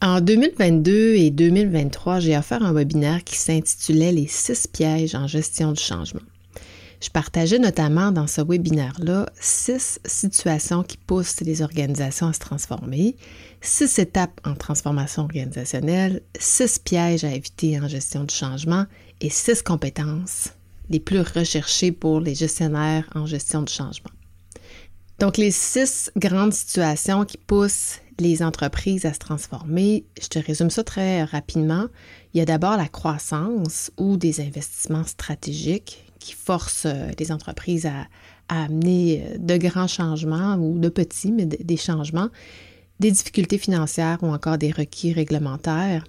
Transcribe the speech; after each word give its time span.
En 0.00 0.20
2022 0.20 1.14
et 1.16 1.30
2023, 1.32 2.20
j'ai 2.20 2.36
offert 2.38 2.62
un 2.62 2.72
webinaire 2.72 3.24
qui 3.24 3.36
s'intitulait 3.36 4.12
Les 4.12 4.28
six 4.28 4.68
pièges 4.68 5.16
en 5.16 5.26
gestion 5.26 5.72
du 5.72 5.82
changement. 5.82 6.20
Je 7.02 7.10
partageais 7.10 7.58
notamment 7.58 8.12
dans 8.12 8.28
ce 8.28 8.40
webinaire-là 8.40 9.26
six 9.40 9.98
situations 10.04 10.84
qui 10.84 10.98
poussent 10.98 11.40
les 11.40 11.62
organisations 11.62 12.28
à 12.28 12.32
se 12.32 12.38
transformer, 12.38 13.16
six 13.60 13.98
étapes 13.98 14.40
en 14.44 14.54
transformation 14.54 15.22
organisationnelle, 15.22 16.22
six 16.38 16.78
pièges 16.78 17.24
à 17.24 17.34
éviter 17.34 17.80
en 17.80 17.88
gestion 17.88 18.22
du 18.22 18.34
changement 18.34 18.86
et 19.20 19.30
six 19.30 19.62
compétences 19.62 20.50
les 20.90 21.00
plus 21.00 21.22
recherchées 21.22 21.90
pour 21.90 22.20
les 22.20 22.36
gestionnaires 22.36 23.10
en 23.16 23.26
gestion 23.26 23.62
du 23.62 23.72
changement. 23.72 24.10
Donc, 25.18 25.38
les 25.38 25.50
six 25.50 26.12
grandes 26.16 26.54
situations 26.54 27.24
qui 27.24 27.36
poussent 27.36 27.98
les 28.20 28.42
entreprises 28.42 29.06
à 29.06 29.12
se 29.12 29.18
transformer, 29.18 30.04
je 30.20 30.28
te 30.28 30.38
résume 30.38 30.70
ça 30.70 30.84
très 30.84 31.24
rapidement. 31.24 31.86
Il 32.34 32.38
y 32.38 32.40
a 32.40 32.44
d'abord 32.44 32.76
la 32.76 32.88
croissance 32.88 33.90
ou 33.96 34.16
des 34.16 34.40
investissements 34.40 35.04
stratégiques 35.04 36.04
qui 36.18 36.34
forcent 36.34 36.86
euh, 36.86 37.10
les 37.18 37.32
entreprises 37.32 37.86
à, 37.86 38.06
amener 38.48 39.24
euh, 39.24 39.38
de 39.38 39.56
grands 39.56 39.86
changements 39.86 40.56
ou 40.56 40.78
de 40.78 40.88
petits, 40.88 41.32
mais 41.32 41.46
des 41.46 41.76
changements, 41.76 42.28
des 42.98 43.10
difficultés 43.10 43.58
financières 43.58 44.18
ou 44.22 44.28
encore 44.28 44.58
des 44.58 44.70
requis 44.70 45.12
réglementaires, 45.12 46.04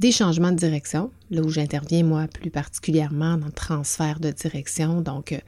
des 0.00 0.12
changements 0.12 0.50
de 0.50 0.56
direction, 0.56 1.10
là 1.30 1.42
où 1.42 1.50
j'interviens 1.50 2.02
moi 2.02 2.26
plus 2.26 2.50
particulièrement 2.50 3.36
dans 3.36 3.46
le 3.46 3.52
transfert 3.52 4.18
de 4.18 4.30
direction, 4.30 5.02
donc 5.02 5.32
euh, 5.32 5.38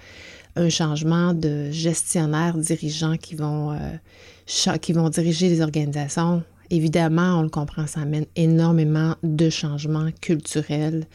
un 0.56 0.68
changement 0.68 1.32
de 1.32 1.70
gestionnaire 1.70 2.58
dirigeants 2.58 3.16
qui 3.16 3.34
vont, 3.34 3.72
euh, 3.72 4.76
qui 4.76 4.92
vont 4.92 5.08
diriger 5.08 5.48
les 5.48 5.62
organisations. 5.62 6.42
Évidemment, 6.68 7.38
on 7.38 7.42
le 7.42 7.48
comprend, 7.48 7.86
ça 7.86 8.00
amène 8.02 8.26
énormément 8.36 9.16
de 9.22 9.48
changements 9.48 10.10
culturels, 10.20 11.06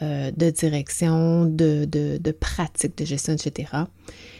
euh, 0.00 0.30
de 0.36 0.50
direction, 0.50 1.46
de, 1.46 1.84
de, 1.84 2.18
de 2.18 2.30
pratiques 2.30 2.96
de 2.96 3.04
gestion, 3.04 3.32
etc. 3.32 3.72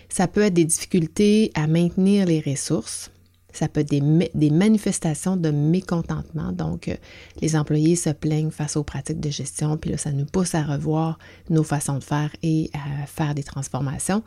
Ça 0.08 0.28
peut 0.28 0.42
être 0.42 0.54
des 0.54 0.64
difficultés 0.64 1.50
à 1.54 1.66
maintenir 1.66 2.26
les 2.26 2.40
ressources. 2.40 3.10
Ça 3.52 3.68
peut 3.68 3.80
être 3.80 3.90
des, 3.90 4.50
manifestations 4.50 5.36
de 5.36 5.50
mécontentement. 5.50 6.52
Donc, 6.52 6.88
euh, 6.88 6.94
les 7.40 7.56
employés 7.56 7.96
se 7.96 8.10
plaignent 8.10 8.50
face 8.50 8.76
aux 8.76 8.84
pratiques 8.84 9.20
de 9.20 9.30
gestion, 9.30 9.76
puis 9.76 9.90
là, 9.90 9.96
ça 9.96 10.12
nous 10.12 10.26
pousse 10.26 10.54
à 10.54 10.62
revoir 10.62 11.18
nos 11.48 11.62
façons 11.62 11.98
de 11.98 12.04
faire 12.04 12.30
et 12.42 12.70
à 12.74 13.06
faire 13.06 13.34
des 13.34 13.42
transformations. 13.42 14.22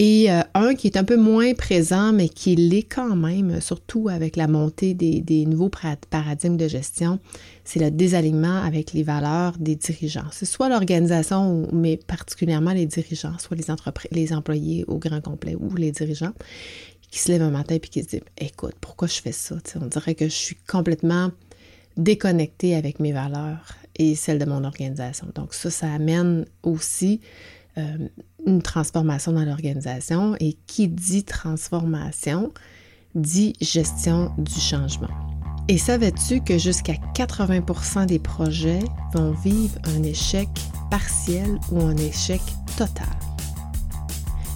Et 0.00 0.30
euh, 0.30 0.42
un 0.54 0.76
qui 0.76 0.86
est 0.86 0.96
un 0.96 1.02
peu 1.02 1.16
moins 1.16 1.54
présent, 1.54 2.12
mais 2.12 2.28
qui 2.28 2.54
l'est 2.54 2.84
quand 2.84 3.16
même, 3.16 3.60
surtout 3.60 4.08
avec 4.08 4.36
la 4.36 4.46
montée 4.46 4.94
des, 4.94 5.44
nouveaux 5.44 5.70
paradigmes 6.10 6.56
de 6.56 6.68
gestion, 6.68 7.18
c'est 7.64 7.80
le 7.80 7.90
désalignement 7.90 8.62
avec 8.62 8.92
les 8.92 9.02
valeurs 9.02 9.54
des 9.58 9.74
dirigeants. 9.74 10.28
C'est 10.30 10.46
soit 10.46 10.68
l'organisation, 10.68 11.66
mais 11.72 11.96
particulièrement 11.96 12.72
les 12.72 12.86
dirigeants, 12.86 13.38
soit 13.38 13.56
les, 13.56 13.64
les 14.12 14.32
employés 14.32 14.84
au 14.86 14.98
grand 14.98 15.20
complet 15.20 15.56
ou 15.58 15.74
les 15.74 15.90
dirigeants, 15.90 16.32
qui 17.10 17.18
se 17.18 17.30
lèvent 17.30 17.42
un 17.42 17.50
matin 17.50 17.76
et 17.76 17.80
qui 17.80 18.02
se 18.02 18.08
disent 18.08 18.20
Écoute, 18.36 18.74
pourquoi 18.80 19.08
je 19.08 19.20
fais 19.20 19.32
ça? 19.32 19.56
On 19.80 19.86
dirait 19.86 20.14
que 20.14 20.26
je 20.26 20.34
suis 20.34 20.56
complètement 20.68 21.30
déconnectée 21.96 22.74
avec 22.74 23.00
mes 23.00 23.12
valeurs 23.12 23.74
et 23.96 24.14
celles 24.14 24.38
de 24.38 24.44
mon 24.44 24.64
organisation. 24.64 25.26
Donc, 25.34 25.54
ça, 25.54 25.70
ça 25.70 25.92
amène 25.92 26.46
aussi 26.62 27.20
euh, 27.76 28.08
une 28.46 28.62
transformation 28.62 29.32
dans 29.32 29.44
l'organisation. 29.44 30.36
Et 30.40 30.56
qui 30.66 30.88
dit 30.88 31.24
transformation 31.24 32.52
dit 33.14 33.54
gestion 33.60 34.32
du 34.38 34.60
changement. 34.60 35.08
Et 35.68 35.76
savais-tu 35.76 36.40
que 36.40 36.56
jusqu'à 36.56 36.94
80 37.14 38.06
des 38.06 38.18
projets 38.18 38.80
vont 39.12 39.32
vivre 39.32 39.78
un 39.84 40.02
échec 40.02 40.48
partiel 40.90 41.58
ou 41.70 41.82
un 41.82 41.96
échec 41.96 42.40
total? 42.76 43.06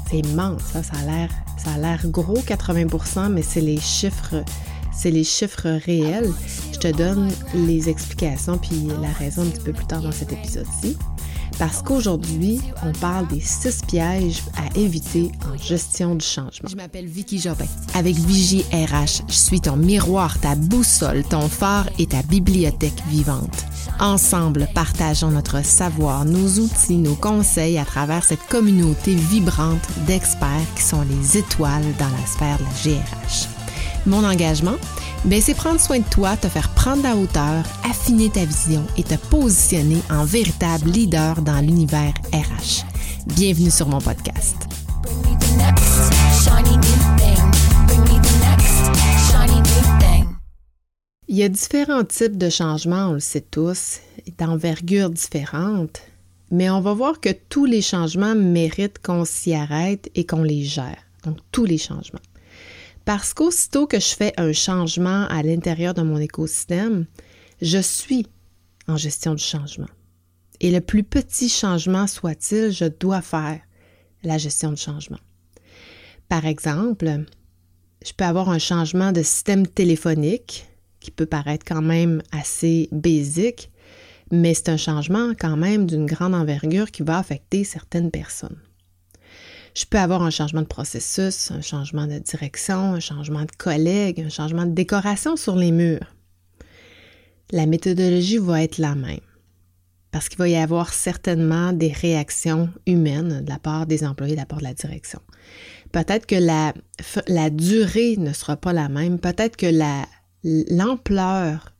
C'est 0.08 0.20
immense, 0.20 0.62
ça, 0.62 0.82
ça 0.82 0.96
a 0.96 1.04
l'air 1.04 1.41
ça 1.64 1.72
a 1.72 1.78
l'air 1.78 2.00
gros 2.06 2.38
80% 2.38 3.30
mais 3.30 3.42
c'est 3.42 3.60
les 3.60 3.80
chiffres 3.80 4.42
c'est 4.92 5.10
les 5.10 5.24
chiffres 5.24 5.80
réels. 5.84 6.30
Je 6.72 6.78
te 6.78 6.96
donne 6.96 7.30
les 7.54 7.88
explications 7.88 8.58
puis 8.58 8.88
la 9.00 9.08
raison 9.08 9.42
un 9.42 9.46
petit 9.46 9.62
peu 9.62 9.72
plus 9.72 9.86
tard 9.86 10.02
dans 10.02 10.12
cet 10.12 10.32
épisode-ci. 10.32 10.96
Parce 11.58 11.82
qu'aujourd'hui, 11.82 12.60
on 12.84 12.92
parle 12.92 13.26
des 13.28 13.40
six 13.40 13.82
pièges 13.86 14.42
à 14.56 14.76
éviter 14.78 15.30
en 15.52 15.56
gestion 15.56 16.14
du 16.14 16.24
changement. 16.24 16.68
Je 16.68 16.76
m'appelle 16.76 17.06
Vicky 17.06 17.38
Jobin. 17.38 17.66
Avec 17.94 18.16
Vigie 18.16 18.64
RH, 18.72 19.22
je 19.28 19.34
suis 19.34 19.60
ton 19.60 19.76
miroir, 19.76 20.38
ta 20.40 20.54
boussole, 20.54 21.22
ton 21.24 21.48
phare 21.48 21.88
et 21.98 22.06
ta 22.06 22.22
bibliothèque 22.22 23.02
vivante. 23.08 23.64
Ensemble, 24.00 24.68
partageons 24.74 25.30
notre 25.30 25.64
savoir, 25.64 26.24
nos 26.24 26.58
outils, 26.58 26.96
nos 26.96 27.14
conseils 27.14 27.78
à 27.78 27.84
travers 27.84 28.24
cette 28.24 28.44
communauté 28.48 29.14
vibrante 29.14 29.86
d'experts 30.06 30.74
qui 30.74 30.82
sont 30.82 31.02
les 31.02 31.38
étoiles 31.38 31.84
dans 31.98 32.08
la 32.08 32.26
sphère 32.26 32.58
de 32.58 32.64
la 32.64 32.98
GRH. 32.98 33.48
Mon 34.06 34.24
engagement, 34.24 34.76
ben, 35.24 35.40
c'est 35.40 35.54
prendre 35.54 35.80
soin 35.80 36.00
de 36.00 36.08
toi, 36.10 36.36
te 36.36 36.48
faire 36.48 36.68
prendre 36.70 37.02
la 37.02 37.16
hauteur, 37.16 37.64
affiner 37.88 38.30
ta 38.30 38.44
vision 38.44 38.84
et 38.96 39.04
te 39.04 39.14
positionner 39.14 39.98
en 40.10 40.24
véritable 40.24 40.90
leader 40.90 41.42
dans 41.42 41.60
l'univers 41.60 42.12
RH. 42.32 42.84
Bienvenue 43.26 43.70
sur 43.70 43.88
mon 43.88 44.00
podcast. 44.00 44.56
Il 51.28 51.38
y 51.38 51.44
a 51.44 51.48
différents 51.48 52.04
types 52.04 52.36
de 52.36 52.50
changements, 52.50 53.08
on 53.08 53.12
le 53.14 53.20
sait 53.20 53.40
tous, 53.40 54.00
d'envergure 54.38 55.08
différentes, 55.08 56.02
mais 56.50 56.68
on 56.68 56.80
va 56.80 56.92
voir 56.92 57.20
que 57.20 57.30
tous 57.48 57.64
les 57.64 57.80
changements 57.80 58.34
méritent 58.34 58.98
qu'on 58.98 59.24
s'y 59.24 59.54
arrête 59.54 60.10
et 60.14 60.26
qu'on 60.26 60.42
les 60.42 60.64
gère. 60.64 60.98
Donc, 61.24 61.38
tous 61.52 61.64
les 61.64 61.78
changements. 61.78 62.20
Parce 63.04 63.34
qu'aussitôt 63.34 63.86
que 63.86 63.98
je 63.98 64.14
fais 64.14 64.32
un 64.36 64.52
changement 64.52 65.26
à 65.28 65.42
l'intérieur 65.42 65.94
de 65.94 66.02
mon 66.02 66.18
écosystème, 66.18 67.06
je 67.60 67.78
suis 67.78 68.26
en 68.86 68.96
gestion 68.96 69.34
du 69.34 69.42
changement. 69.42 69.88
Et 70.60 70.70
le 70.70 70.80
plus 70.80 71.02
petit 71.02 71.48
changement 71.48 72.06
soit-il, 72.06 72.70
je 72.70 72.84
dois 72.84 73.22
faire 73.22 73.60
la 74.22 74.38
gestion 74.38 74.70
du 74.70 74.80
changement. 74.80 75.18
Par 76.28 76.46
exemple, 76.46 77.24
je 78.04 78.12
peux 78.12 78.24
avoir 78.24 78.48
un 78.48 78.58
changement 78.58 79.12
de 79.12 79.22
système 79.22 79.66
téléphonique 79.66 80.68
qui 81.00 81.10
peut 81.10 81.26
paraître 81.26 81.64
quand 81.66 81.82
même 81.82 82.22
assez 82.30 82.88
basique, 82.92 83.70
mais 84.30 84.54
c'est 84.54 84.68
un 84.68 84.76
changement 84.76 85.32
quand 85.38 85.56
même 85.56 85.86
d'une 85.86 86.06
grande 86.06 86.34
envergure 86.34 86.90
qui 86.90 87.02
va 87.02 87.18
affecter 87.18 87.64
certaines 87.64 88.10
personnes. 88.10 88.58
Je 89.74 89.84
peux 89.86 89.98
avoir 89.98 90.22
un 90.22 90.30
changement 90.30 90.60
de 90.60 90.66
processus, 90.66 91.50
un 91.50 91.62
changement 91.62 92.06
de 92.06 92.18
direction, 92.18 92.94
un 92.94 93.00
changement 93.00 93.42
de 93.42 93.52
collègue, 93.56 94.20
un 94.20 94.28
changement 94.28 94.66
de 94.66 94.72
décoration 94.72 95.36
sur 95.36 95.56
les 95.56 95.72
murs. 95.72 96.14
La 97.50 97.66
méthodologie 97.66 98.38
va 98.38 98.62
être 98.62 98.78
la 98.78 98.94
même 98.94 99.20
parce 100.12 100.28
qu'il 100.28 100.38
va 100.38 100.48
y 100.48 100.56
avoir 100.56 100.92
certainement 100.92 101.72
des 101.72 101.90
réactions 101.90 102.68
humaines 102.86 103.42
de 103.42 103.48
la 103.48 103.58
part 103.58 103.86
des 103.86 104.04
employés, 104.04 104.34
de 104.34 104.40
la 104.40 104.46
part 104.46 104.58
de 104.58 104.64
la 104.64 104.74
direction. 104.74 105.20
Peut-être 105.90 106.26
que 106.26 106.36
la, 106.36 107.50
durée 107.50 108.16
ne 108.18 108.32
sera 108.32 108.56
pas 108.56 108.74
la 108.74 108.88
même, 108.90 109.18
peut-être 109.18 109.56
que 109.56 109.66
l'ampleur 110.44 111.74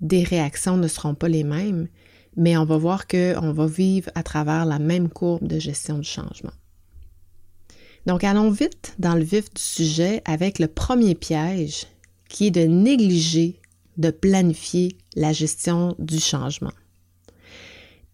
des 0.00 0.24
réactions 0.24 0.78
ne 0.78 0.88
seront 0.88 1.14
pas 1.14 1.28
les 1.28 1.44
mêmes, 1.44 1.88
mais 2.36 2.56
on 2.56 2.64
va 2.64 2.78
voir 2.78 3.06
qu'on 3.06 3.52
va 3.52 3.66
vivre 3.66 4.10
à 4.14 4.22
travers 4.22 4.64
la 4.64 4.78
même 4.78 5.10
courbe 5.10 5.46
de 5.46 5.58
gestion 5.58 5.98
du 5.98 6.08
changement. 6.08 6.52
Donc, 8.06 8.24
allons 8.24 8.50
vite 8.50 8.94
dans 8.98 9.14
le 9.14 9.22
vif 9.22 9.52
du 9.52 9.62
sujet 9.62 10.22
avec 10.24 10.58
le 10.58 10.68
premier 10.68 11.14
piège 11.14 11.86
qui 12.28 12.46
est 12.46 12.50
de 12.50 12.62
négliger 12.62 13.60
de 13.96 14.10
planifier 14.10 14.96
la 15.16 15.32
gestion 15.32 15.94
du 15.98 16.20
changement. 16.20 16.72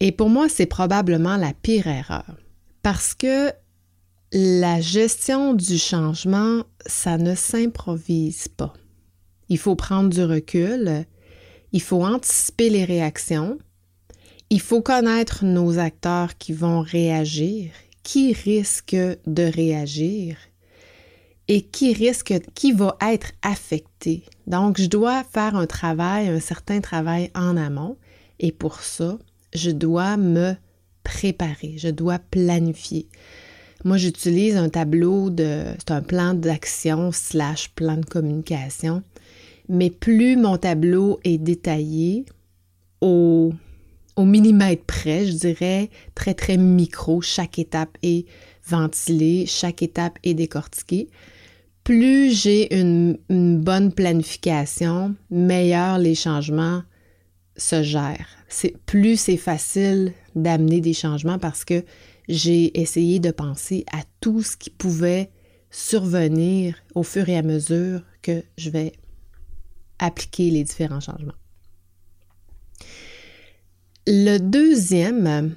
Et 0.01 0.13
pour 0.13 0.29
moi, 0.29 0.49
c'est 0.49 0.67
probablement 0.67 1.37
la 1.37 1.53
pire 1.53 1.87
erreur 1.87 2.25
parce 2.83 3.15
que 3.15 3.53
la 4.33 4.81
gestion 4.81 5.55
du 5.55 5.79
changement, 5.79 6.65
ça 6.87 7.19
ne 7.19 7.35
s'improvise 7.35 8.49
pas. 8.49 8.73
Il 9.49 9.59
faut 9.59 9.77
prendre 9.77 10.09
du 10.09 10.25
recul, 10.25 11.05
il 11.73 11.83
faut 11.83 12.05
anticiper 12.05 12.71
les 12.71 12.85
réactions, 12.85 13.59
il 14.51 14.61
faut 14.61 14.83
connaître 14.83 15.45
nos 15.45 15.79
acteurs 15.79 16.37
qui 16.37 16.53
vont 16.53 16.81
réagir, 16.81 17.71
qui 18.05 18.33
risque 18.33 18.95
de 19.27 19.43
réagir 19.43 20.37
et 21.49 21.63
qui 21.63 21.93
risque, 21.93 22.35
qui 22.55 22.73
va 22.73 22.97
être 23.01 23.33
affecté. 23.43 24.23
Donc, 24.47 24.81
je 24.81 24.87
dois 24.87 25.25
faire 25.25 25.57
un 25.57 25.67
travail, 25.67 26.29
un 26.29 26.41
certain 26.41 26.81
travail 26.81 27.31
en 27.35 27.57
amont 27.57 27.97
et 28.39 28.53
pour 28.53 28.81
ça, 28.81 29.19
je 29.53 29.71
dois 29.71 30.17
me 30.17 30.55
préparer, 31.03 31.75
je 31.77 31.89
dois 31.89 32.19
planifier. 32.19 33.09
Moi, 33.85 33.99
j'utilise 33.99 34.57
un 34.57 34.71
tableau 34.71 35.29
de, 35.29 35.65
c'est 35.79 35.91
un 35.91 36.01
plan 36.01 36.35
d'action 36.35 37.13
slash 37.13 37.71
plan 37.71 37.97
de 37.99 38.07
communication 38.07 39.03
Mais 39.69 39.91
plus 39.91 40.37
mon 40.37 40.57
tableau 40.57 41.21
est 41.25 41.39
détaillé, 41.39 42.25
au, 43.03 43.53
au 44.17 44.25
millimètre 44.25 44.85
près, 44.85 45.27
je 45.27 45.33
dirais, 45.33 45.91
très 46.15 46.35
très 46.35 46.57
micro, 46.57 47.21
chaque 47.21 47.59
étape 47.59 47.97
est 48.03 48.27
ventilée, 48.67 49.47
chaque 49.47 49.83
étape 49.83 50.19
est 50.23 50.35
décortiquée, 50.35 51.09
plus 51.85 52.33
j'ai 52.33 52.75
une, 52.75 53.19
bonne 53.29 53.93
planification, 53.93 55.15
meilleur 55.31 55.99
les 55.99 56.15
changements 56.15 56.83
se 57.57 57.83
gèrent. 57.83 58.29
C'est, 58.49 58.77
plus 58.87 59.19
c'est 59.19 59.37
facile 59.37 60.13
d'amener 60.35 60.81
des 60.81 60.95
changements 60.95 61.39
parce 61.39 61.65
que 61.65 61.85
j'ai 62.29 62.81
essayé 62.81 63.21
de 63.21 63.31
penser 63.31 63.85
à 63.93 63.99
tout 64.21 64.43
ce 64.43 64.57
qui 64.57 64.71
pouvait 64.71 65.31
survenir 65.71 66.77
au 66.95 67.03
fur 67.03 67.29
et 67.29 67.37
à 67.37 67.43
mesure 67.43 68.01
que 68.23 68.43
je 68.57 68.71
vais 68.71 68.93
appliquer 69.99 70.51
les 70.51 70.65
différents 70.65 71.01
changements. 71.01 71.35
Le 74.07 74.39
deuxième 74.39 75.55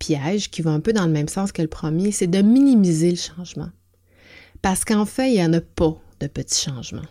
piège, 0.00 0.50
qui 0.50 0.60
va 0.62 0.70
un 0.70 0.80
peu 0.80 0.92
dans 0.92 1.06
le 1.06 1.12
même 1.12 1.28
sens 1.28 1.52
que 1.52 1.62
le 1.62 1.68
premier, 1.68 2.10
c'est 2.10 2.26
de 2.26 2.42
minimiser 2.42 3.10
le 3.10 3.16
changement. 3.16 3.70
Parce 4.60 4.84
qu'en 4.84 5.06
fait, 5.06 5.30
il 5.30 5.34
n'y 5.34 5.44
en 5.44 5.52
a 5.52 5.60
pas 5.60 5.96
de 6.18 6.26
petits 6.26 6.64
changements. 6.64 7.06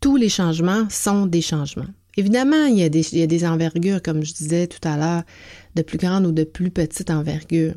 Tous 0.00 0.16
les 0.16 0.28
changements 0.28 0.88
sont 0.90 1.26
des 1.26 1.40
changements. 1.40 1.88
Évidemment, 2.16 2.66
il 2.66 2.78
y, 2.78 2.82
a 2.84 2.88
des, 2.88 3.12
il 3.12 3.18
y 3.18 3.22
a 3.22 3.26
des 3.26 3.44
envergures, 3.44 4.00
comme 4.00 4.24
je 4.24 4.32
disais 4.32 4.68
tout 4.68 4.86
à 4.86 4.96
l'heure, 4.96 5.22
de 5.74 5.82
plus 5.82 5.98
grande 5.98 6.24
ou 6.24 6.32
de 6.32 6.44
plus 6.44 6.70
petite 6.70 7.10
envergure. 7.10 7.74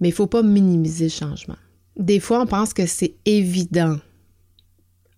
Mais 0.00 0.08
il 0.08 0.12
ne 0.12 0.16
faut 0.16 0.26
pas 0.26 0.42
minimiser 0.42 1.06
le 1.06 1.10
changement. 1.10 1.56
Des 1.98 2.20
fois, 2.20 2.40
on 2.40 2.46
pense 2.46 2.72
que 2.72 2.86
c'est 2.86 3.16
évident. 3.24 3.96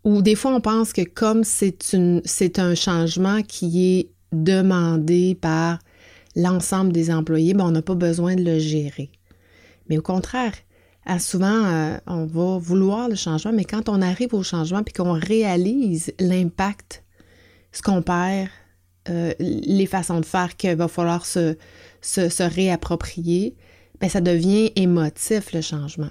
Ou 0.05 0.23
des 0.23 0.35
fois, 0.35 0.55
on 0.55 0.61
pense 0.61 0.93
que 0.93 1.03
comme 1.03 1.45
c'est 1.45 2.59
un 2.59 2.75
changement 2.75 3.43
qui 3.43 3.99
est 3.99 4.11
demandé 4.33 5.37
par 5.41 5.79
l'ensemble 6.39 6.93
des 6.93 7.11
employés, 7.11 7.53
ben, 7.53 7.67
on 7.67 7.73
n'a 7.73 7.83
pas 7.83 7.97
besoin 7.97 8.37
de 8.37 8.43
le 8.43 8.59
gérer. 8.59 9.11
Mais 9.89 9.99
au 9.99 10.03
contraire, 10.03 10.55
souvent, 11.19 11.65
euh, 11.67 11.99
on 12.07 12.27
va 12.27 12.59
vouloir 12.59 13.09
le 13.09 13.17
changement, 13.17 13.53
mais 13.53 13.65
quand 13.65 13.89
on 13.89 14.01
arrive 14.01 14.35
au 14.35 14.43
changement 14.43 14.83
puis 14.83 14.95
qu'on 14.95 15.13
réalise 15.13 16.13
l'impact, 16.21 17.05
ce 17.73 17.83
qu'on 17.83 18.03
perd, 18.03 18.49
euh, 19.09 19.33
les 19.41 19.87
façons 19.87 20.21
de 20.21 20.27
faire 20.27 20.57
qu'il 20.57 20.77
va 20.77 20.87
falloir 20.87 21.27
se, 21.27 21.57
se, 22.03 22.43
réapproprier, 22.43 23.57
ben 24.01 24.09
ça 24.09 24.21
devient 24.21 24.71
émotif 24.77 25.53
le 25.53 25.61
changement. 25.61 26.11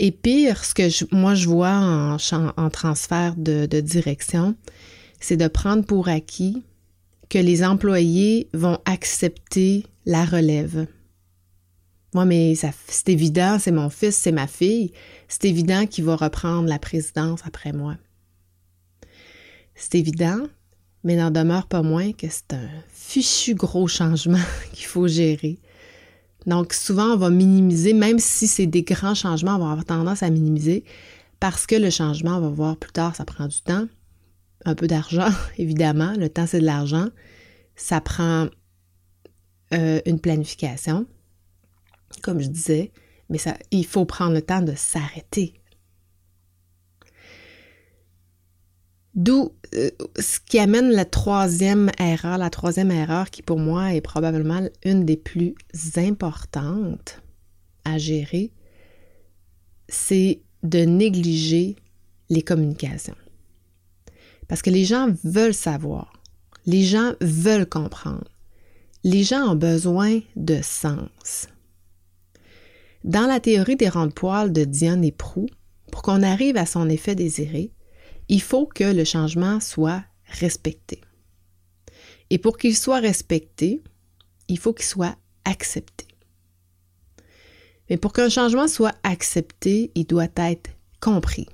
Et 0.00 0.10
pire, 0.10 0.64
ce 0.64 0.74
que 0.74 1.14
moi 1.14 1.34
je 1.34 1.48
vois 1.48 1.70
en, 2.56 2.70
transfert 2.70 3.34
de 3.36 3.80
direction, 3.80 4.56
c'est 5.20 5.36
de 5.36 5.48
prendre 5.48 5.84
pour 5.84 6.08
acquis 6.08 6.62
que 7.28 7.38
les 7.38 7.62
employés 7.64 8.48
vont 8.52 8.78
accepter 8.84 9.84
la 10.06 10.24
relève. 10.24 10.86
Moi, 12.14 12.24
mais 12.24 12.54
c'est 12.54 13.08
évident, 13.08 13.58
c'est 13.58 13.70
mon 13.70 13.90
fils, 13.90 14.16
c'est 14.16 14.32
ma 14.32 14.46
fille. 14.46 14.92
C'est 15.28 15.44
évident 15.44 15.86
qu'il 15.86 16.04
va 16.04 16.16
reprendre 16.16 16.68
la 16.68 16.78
présidence 16.78 17.40
après 17.44 17.72
moi. 17.72 17.96
C'est 19.74 19.96
évident, 19.96 20.40
mais 21.04 21.16
n'en 21.16 21.30
demeure 21.30 21.66
pas 21.66 21.82
moins 21.82 22.12
que 22.12 22.26
c'est 22.30 22.54
un 22.54 22.68
fichu 22.92 23.54
gros 23.54 23.88
changement 23.88 24.38
qu'il 24.72 24.86
faut 24.86 25.06
gérer. 25.06 25.58
Donc, 26.46 26.72
souvent, 26.72 27.12
on 27.12 27.16
va 27.16 27.30
minimiser, 27.30 27.92
même 27.92 28.18
si 28.18 28.46
c'est 28.46 28.66
des 28.66 28.82
grands 28.82 29.14
changements, 29.14 29.56
on 29.56 29.58
va 29.58 29.70
avoir 29.72 29.84
tendance 29.84 30.22
à 30.22 30.30
minimiser 30.30 30.84
parce 31.40 31.66
que 31.66 31.76
le 31.76 31.90
changement, 31.90 32.38
on 32.38 32.40
va 32.40 32.48
voir 32.48 32.76
plus 32.76 32.90
tard, 32.90 33.14
ça 33.14 33.24
prend 33.24 33.46
du 33.46 33.60
temps, 33.60 33.86
un 34.64 34.74
peu 34.74 34.86
d'argent, 34.86 35.30
évidemment. 35.58 36.14
Le 36.16 36.28
temps, 36.28 36.46
c'est 36.46 36.60
de 36.60 36.66
l'argent. 36.66 37.08
Ça 37.76 38.00
prend 38.00 38.48
euh, 39.72 40.00
une 40.06 40.20
planification 40.20 41.06
comme 42.22 42.40
je 42.40 42.48
disais, 42.48 42.92
mais 43.28 43.38
il 43.70 43.86
faut 43.86 44.04
prendre 44.04 44.32
le 44.32 44.42
temps 44.42 44.62
de 44.62 44.74
s'arrêter. 44.74 45.54
D'où 49.14 49.52
euh, 49.74 49.90
ce 50.18 50.38
qui 50.38 50.58
amène 50.58 50.90
la 50.90 51.04
troisième 51.04 51.90
erreur, 51.98 52.38
la 52.38 52.50
troisième 52.50 52.90
erreur 52.90 53.30
qui 53.30 53.42
pour 53.42 53.58
moi 53.58 53.92
est 53.92 54.00
probablement 54.00 54.60
une 54.84 55.04
des 55.04 55.16
plus 55.16 55.54
importantes 55.96 57.20
à 57.84 57.98
gérer, 57.98 58.52
c'est 59.88 60.40
de 60.62 60.80
négliger 60.80 61.76
les 62.30 62.42
communications. 62.42 63.16
Parce 64.48 64.62
que 64.62 64.70
les 64.70 64.84
gens 64.84 65.14
veulent 65.24 65.54
savoir, 65.54 66.12
les 66.66 66.82
gens 66.82 67.12
veulent 67.20 67.68
comprendre, 67.68 68.28
les 69.04 69.22
gens 69.22 69.52
ont 69.52 69.56
besoin 69.56 70.20
de 70.36 70.60
sens. 70.62 71.48
Dans 73.04 73.26
la 73.26 73.40
théorie 73.40 73.76
des 73.76 73.88
rangs 73.88 74.06
de 74.06 74.12
poils 74.12 74.52
de 74.52 74.64
Diane 74.64 75.04
et 75.04 75.12
Prou, 75.12 75.46
pour 75.92 76.02
qu'on 76.02 76.22
arrive 76.22 76.56
à 76.56 76.66
son 76.66 76.88
effet 76.88 77.14
désiré, 77.14 77.70
il 78.28 78.42
faut 78.42 78.66
que 78.66 78.84
le 78.84 79.04
changement 79.04 79.60
soit 79.60 80.02
respecté. 80.24 81.00
Et 82.30 82.38
pour 82.38 82.58
qu'il 82.58 82.76
soit 82.76 83.00
respecté, 83.00 83.82
il 84.48 84.58
faut 84.58 84.72
qu'il 84.72 84.84
soit 84.84 85.16
accepté. 85.44 86.06
Mais 87.88 87.96
pour 87.96 88.12
qu'un 88.12 88.28
changement 88.28 88.68
soit 88.68 88.94
accepté, 89.02 89.90
il 89.94 90.04
doit 90.04 90.28
être 90.36 90.70
compris. 91.00 91.48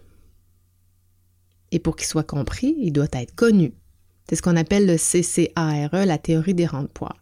Et 1.75 1.81
pour 1.81 1.97
qu'il 1.97 2.07
soit 2.07 2.23
compris, 2.23 2.77
il 2.79 2.93
doit 2.93 3.09
être 3.13 3.35
connu. 3.35 3.75
C'est 4.29 4.37
ce 4.37 4.43
qu'on 4.43 4.55
appelle 4.55 4.87
le 4.87 4.97
CCARE, 4.97 6.07
la 6.07 6.19
théorie 6.19 6.55
des 6.55 6.67
rangs 6.67 6.83
de 6.83 6.87
poils. 6.87 7.21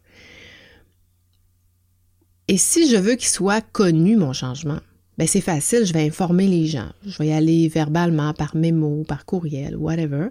Et 2.49 2.59
si 2.59 2.87
je 2.87 2.99
veux 2.99 3.15
qu'il 3.15 3.31
soit 3.31 3.63
connu, 3.73 4.15
mon 4.15 4.35
changement, 4.35 4.81
ben 5.17 5.27
c'est 5.27 5.41
facile, 5.41 5.87
je 5.87 5.95
vais 5.95 6.07
informer 6.07 6.47
les 6.49 6.67
gens. 6.67 6.91
Je 7.07 7.17
vais 7.17 7.29
y 7.29 7.33
aller 7.33 7.67
verbalement, 7.69 8.35
par 8.35 8.55
mémo, 8.55 9.05
par 9.05 9.25
courriel, 9.25 9.75
whatever. 9.75 10.29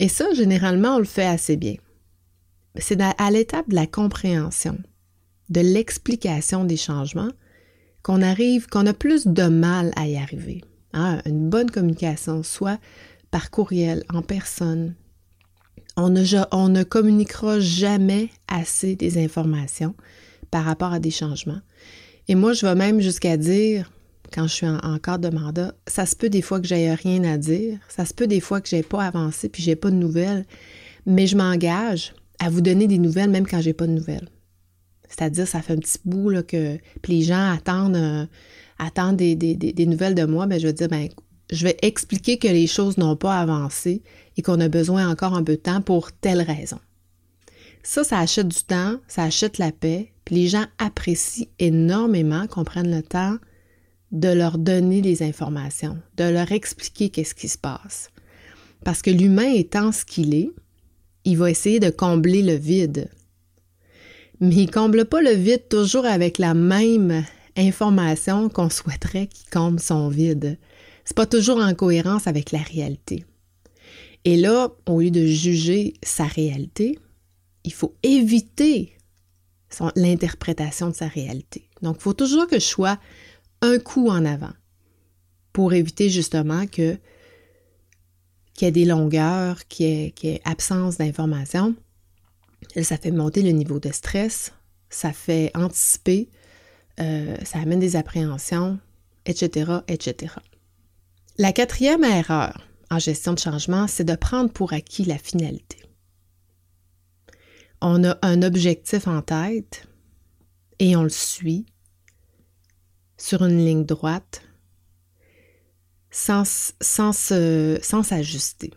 Et 0.00 0.08
ça, 0.08 0.30
généralement, 0.34 0.96
on 0.96 0.98
le 0.98 1.04
fait 1.04 1.26
assez 1.26 1.56
bien. 1.56 1.76
C'est 2.76 3.00
à 3.00 3.30
l'étape 3.30 3.70
de 3.70 3.74
la 3.74 3.86
compréhension, 3.86 4.76
de 5.48 5.60
l'explication 5.62 6.64
des 6.64 6.76
changements, 6.76 7.32
qu'on 8.02 8.20
arrive, 8.20 8.66
qu'on 8.66 8.86
a 8.86 8.92
plus 8.92 9.26
de 9.26 9.44
mal 9.44 9.92
à 9.96 10.06
y 10.06 10.18
arriver. 10.18 10.62
Hein? 10.92 11.22
Une 11.24 11.48
bonne 11.48 11.70
communication, 11.70 12.42
soit 12.42 12.78
par 13.30 13.50
courriel, 13.50 14.04
en 14.12 14.22
personne. 14.22 14.94
On 15.96 16.08
ne, 16.08 16.82
communiquera 16.82 17.60
jamais 17.60 18.30
assez 18.48 18.96
des 18.96 19.22
informations 19.22 19.94
par 20.50 20.64
rapport 20.64 20.92
à 20.92 20.98
des 20.98 21.10
changements. 21.10 21.60
Et 22.28 22.34
moi, 22.34 22.52
je 22.52 22.66
vais 22.66 22.74
même 22.74 23.00
jusqu'à 23.00 23.36
dire, 23.36 23.90
quand 24.32 24.46
je 24.46 24.54
suis 24.54 24.66
en, 24.66 24.98
cadre 24.98 25.28
de 25.28 25.34
mandat, 25.34 25.74
ça 25.86 26.06
se 26.06 26.16
peut 26.16 26.30
des 26.30 26.42
fois 26.42 26.60
que 26.60 26.66
j'aie 26.66 26.94
rien 26.94 27.24
à 27.24 27.36
dire, 27.36 27.78
ça 27.88 28.04
se 28.04 28.14
peut 28.14 28.26
des 28.26 28.40
fois 28.40 28.60
que 28.60 28.68
j'ai 28.68 28.82
pas 28.82 29.04
avancé 29.04 29.48
puis 29.48 29.62
j'ai 29.62 29.76
pas 29.76 29.90
de 29.90 29.96
nouvelles, 29.96 30.46
mais 31.06 31.26
je 31.26 31.36
m'engage 31.36 32.14
à 32.38 32.48
vous 32.48 32.60
donner 32.60 32.86
des 32.86 32.98
nouvelles 32.98 33.30
même 33.30 33.46
quand 33.46 33.60
j'ai 33.60 33.74
pas 33.74 33.86
de 33.86 33.92
nouvelles. 33.92 34.28
C'est-à-dire, 35.08 35.46
ça 35.46 35.60
fait 35.60 35.72
un 35.72 35.78
petit 35.78 35.98
bout 36.04 36.30
là, 36.30 36.42
que 36.42 36.78
les 37.08 37.22
gens 37.22 37.52
attendent, 37.52 37.96
euh, 37.96 39.12
des, 39.12 39.86
nouvelles 39.86 40.14
de 40.14 40.24
moi, 40.24 40.46
mais 40.46 40.54
ben, 40.54 40.62
je 40.62 40.66
vais 40.68 40.72
dire, 40.72 40.88
ben, 40.88 41.08
je 41.50 41.64
vais 41.64 41.76
expliquer 41.82 42.38
que 42.38 42.48
les 42.48 42.66
choses 42.66 42.98
n'ont 42.98 43.16
pas 43.16 43.38
avancé 43.38 44.02
et 44.36 44.42
qu'on 44.42 44.60
a 44.60 44.68
besoin 44.68 45.08
encore 45.08 45.34
un 45.34 45.42
peu 45.42 45.56
de 45.56 45.60
temps 45.60 45.82
pour 45.82 46.12
telle 46.12 46.42
raison. 46.42 46.78
Ça, 47.82 48.04
ça 48.04 48.18
achète 48.18 48.48
du 48.48 48.62
temps, 48.62 48.96
ça 49.08 49.24
achète 49.24 49.58
la 49.58 49.72
paix, 49.72 50.12
puis 50.24 50.36
les 50.36 50.48
gens 50.48 50.66
apprécient 50.78 51.46
énormément 51.58 52.46
qu'on 52.46 52.64
prenne 52.64 52.94
le 52.94 53.02
temps 53.02 53.36
de 54.12 54.28
leur 54.28 54.58
donner 54.58 55.00
des 55.00 55.22
informations, 55.22 55.98
de 56.16 56.24
leur 56.24 56.52
expliquer 56.52 57.10
qu'est-ce 57.10 57.34
qui 57.34 57.48
se 57.48 57.58
passe. 57.58 58.10
Parce 58.84 59.02
que 59.02 59.10
l'humain 59.10 59.52
étant 59.52 59.92
ce 59.92 60.04
qu'il 60.04 60.34
est, 60.34 60.50
il 61.24 61.38
va 61.38 61.50
essayer 61.50 61.80
de 61.80 61.90
combler 61.90 62.42
le 62.42 62.54
vide. 62.54 63.08
Mais 64.40 64.54
il 64.54 64.70
comble 64.70 65.04
pas 65.04 65.20
le 65.20 65.32
vide 65.32 65.68
toujours 65.68 66.06
avec 66.06 66.38
la 66.38 66.54
même 66.54 67.24
information 67.56 68.48
qu'on 68.48 68.70
souhaiterait 68.70 69.26
qu'il 69.26 69.48
comble 69.50 69.80
son 69.80 70.08
vide. 70.08 70.58
C'est 71.10 71.16
pas 71.16 71.26
toujours 71.26 71.58
en 71.58 71.74
cohérence 71.74 72.28
avec 72.28 72.52
la 72.52 72.60
réalité. 72.60 73.24
Et 74.24 74.36
là, 74.36 74.70
au 74.86 75.00
lieu 75.00 75.10
de 75.10 75.26
juger 75.26 75.94
sa 76.04 76.22
réalité, 76.22 77.00
il 77.64 77.72
faut 77.72 77.96
éviter 78.04 78.96
l'interprétation 79.96 80.88
de 80.88 80.94
sa 80.94 81.08
réalité. 81.08 81.68
Donc, 81.82 81.96
il 81.98 82.02
faut 82.02 82.12
toujours 82.12 82.46
que 82.46 82.60
je 82.60 82.64
sois 82.64 82.96
un 83.60 83.80
coup 83.80 84.08
en 84.08 84.24
avant 84.24 84.52
pour 85.52 85.72
éviter 85.72 86.10
justement 86.10 86.68
que 86.68 86.96
qu'il 88.54 88.66
y 88.66 88.68
ait 88.68 88.70
des 88.70 88.84
longueurs, 88.84 89.66
qu'il 89.66 90.12
y 90.22 90.28
ait, 90.28 90.40
absence 90.44 90.96
d'information. 90.96 91.74
Ça 92.80 92.96
fait 92.96 93.10
monter 93.10 93.42
le 93.42 93.50
niveau 93.50 93.80
de 93.80 93.90
stress, 93.90 94.52
ça 94.90 95.12
fait 95.12 95.50
anticiper, 95.56 96.28
euh, 97.00 97.36
ça 97.42 97.58
amène 97.58 97.80
des 97.80 97.96
appréhensions, 97.96 98.78
etc., 99.26 99.72
etc. 99.88 100.34
La 101.40 101.52
quatrième 101.54 102.04
erreur 102.04 102.68
en 102.90 102.98
gestion 102.98 103.32
de 103.32 103.38
changement, 103.38 103.86
c'est 103.86 104.04
de 104.04 104.14
prendre 104.14 104.52
pour 104.52 104.74
acquis 104.74 105.06
la 105.06 105.16
finalité. 105.16 105.78
On 107.80 108.04
a 108.04 108.18
un 108.20 108.42
objectif 108.42 109.08
en 109.08 109.22
tête 109.22 109.88
et 110.80 110.96
on 110.96 111.02
le 111.02 111.08
suit 111.08 111.64
sur 113.16 113.42
une 113.42 113.56
ligne 113.56 113.86
droite 113.86 114.42
sans, 116.10 116.44
s'ajuster, 116.44 118.70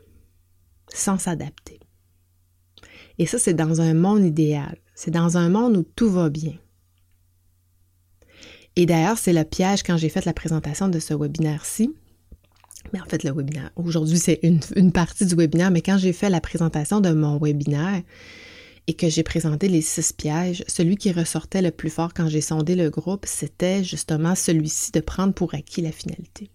sans 0.88 1.18
s'adapter. 1.18 1.82
Et 3.18 3.26
ça, 3.26 3.40
c'est 3.40 3.54
dans 3.54 3.82
un 3.82 3.94
monde 3.94 4.24
idéal. 4.24 4.78
C'est 4.96 5.12
dans 5.12 5.36
un 5.36 5.50
monde 5.50 5.76
où 5.76 5.84
tout 5.84 6.10
va 6.10 6.30
bien. 6.30 6.58
Et 8.78 8.86
d'ailleurs, 8.86 9.18
c'est 9.18 9.34
le 9.34 9.44
piège 9.44 9.84
quand 9.84 9.98
j'ai 9.98 10.08
fait 10.08 10.24
la 10.24 10.34
présentation 10.34 10.88
de 10.88 11.00
ce 11.00 11.14
webinaire-ci. 11.14 11.94
Mais 12.94 13.02
en 13.02 13.06
fait, 13.06 13.24
le 13.24 13.32
webinaire, 13.32 13.72
aujourd'hui, 13.76 14.20
c'est 14.20 14.40
une, 14.44 14.92
partie 14.92 15.26
du 15.26 15.34
webinaire, 15.36 15.72
mais 15.72 15.82
quand 15.82 15.98
j'ai 15.98 16.14
fait 16.14 16.30
la 16.30 16.40
présentation 16.40 17.02
de 17.02 17.12
mon 17.12 17.40
webinaire 17.40 18.04
et 18.86 18.94
que 18.94 19.10
j'ai 19.10 19.24
présenté 19.24 19.68
les 19.68 19.82
six 19.82 20.14
pièges, 20.14 20.64
celui 20.68 20.96
qui 20.96 21.12
ressortait 21.12 21.64
le 21.64 21.72
plus 21.72 21.90
fort 21.90 22.14
quand 22.14 22.28
j'ai 22.28 22.42
sondé 22.42 22.76
le 22.76 22.92
groupe, 22.92 23.26
c'était 23.28 23.84
justement 23.84 24.36
celui-ci 24.36 24.92
de 24.92 25.00
prendre 25.00 25.34
pour 25.34 25.56
acquis 25.56 25.82
la 25.82 25.92
finalité. 25.92 26.52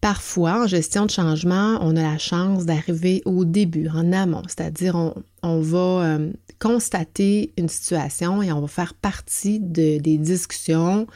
Parfois, 0.00 0.64
en 0.64 0.66
gestion 0.66 1.06
de 1.06 1.10
changement, 1.10 1.78
on 1.80 1.96
a 1.96 2.02
la 2.02 2.18
chance 2.18 2.64
d'arriver 2.64 3.22
au 3.24 3.44
début, 3.44 3.88
en 3.88 4.12
amont, 4.12 4.42
c'est-à-dire 4.46 4.96
on, 5.42 5.60
va 5.60 5.78
euh, 5.78 6.32
constater 6.58 7.52
une 7.56 7.68
situation 7.68 8.42
et 8.42 8.52
on 8.52 8.60
va 8.60 8.68
faire 8.68 8.94
partie 8.94 9.58
de, 9.60 9.98
des 9.98 10.18
discussions 10.18 11.06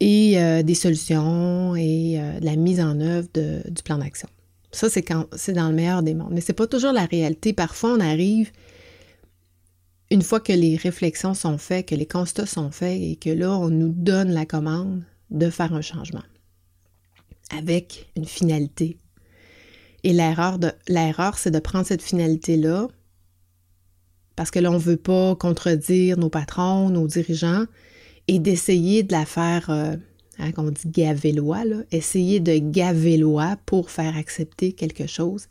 et 0.00 0.40
euh, 0.40 0.62
des 0.62 0.74
solutions 0.74 1.76
et 1.76 2.20
euh, 2.20 2.40
de 2.40 2.44
la 2.44 2.56
mise 2.56 2.80
en 2.80 3.00
œuvre 3.00 3.28
du 3.34 3.82
plan 3.82 3.98
d'action. 3.98 4.28
Ça, 4.72 4.88
c'est 4.88 5.52
dans 5.52 5.68
le 5.68 5.74
meilleur 5.74 6.02
des 6.02 6.14
mondes. 6.14 6.32
Mais 6.32 6.40
ce 6.40 6.50
n'est 6.50 6.56
pas 6.56 6.66
toujours 6.66 6.92
la 6.92 7.04
réalité. 7.04 7.52
Parfois, 7.52 7.92
on 7.92 8.00
arrive 8.00 8.50
une 10.10 10.22
fois 10.22 10.40
que 10.40 10.52
les 10.52 10.76
réflexions 10.76 11.34
sont 11.34 11.58
faites, 11.58 11.88
que 11.88 11.94
les 11.94 12.06
constats 12.06 12.46
sont 12.46 12.70
faits 12.70 13.00
et 13.00 13.16
que 13.16 13.30
là, 13.30 13.52
on 13.52 13.70
nous 13.70 13.88
donne 13.88 14.30
la 14.30 14.46
commande 14.46 15.02
de 15.30 15.48
faire 15.48 15.72
un 15.74 15.80
changement 15.80 16.22
avec 17.56 18.10
une 18.16 18.24
finalité. 18.24 18.98
Et 20.02 20.12
l'erreur, 20.12 20.58
l'erreur, 20.88 21.38
c'est 21.38 21.50
de 21.50 21.58
prendre 21.58 21.86
cette 21.86 22.02
finalité-là, 22.02 22.88
parce 24.36 24.50
que 24.50 24.58
là, 24.58 24.70
on 24.70 24.74
ne 24.74 24.78
veut 24.78 24.96
pas 24.96 25.34
contredire 25.36 26.18
nos 26.18 26.28
patrons, 26.28 26.90
nos 26.90 27.06
dirigeants, 27.06 27.64
et 28.28 28.38
d'essayer 28.38 29.02
de 29.02 29.12
la 29.12 29.26
faire, 29.26 29.70
euh, 29.70 29.96
hein, 30.38 30.50
on 30.56 30.70
dit 30.70 30.88
gaver 30.88 31.32
loi, 31.32 31.62
essayer 31.92 32.40
de 32.40 32.58
gaver 32.58 33.16
loi 33.16 33.56
pour 33.66 33.90
faire 33.90 34.16
accepter 34.16 34.72
quelque 34.72 35.06
chose 35.06 35.48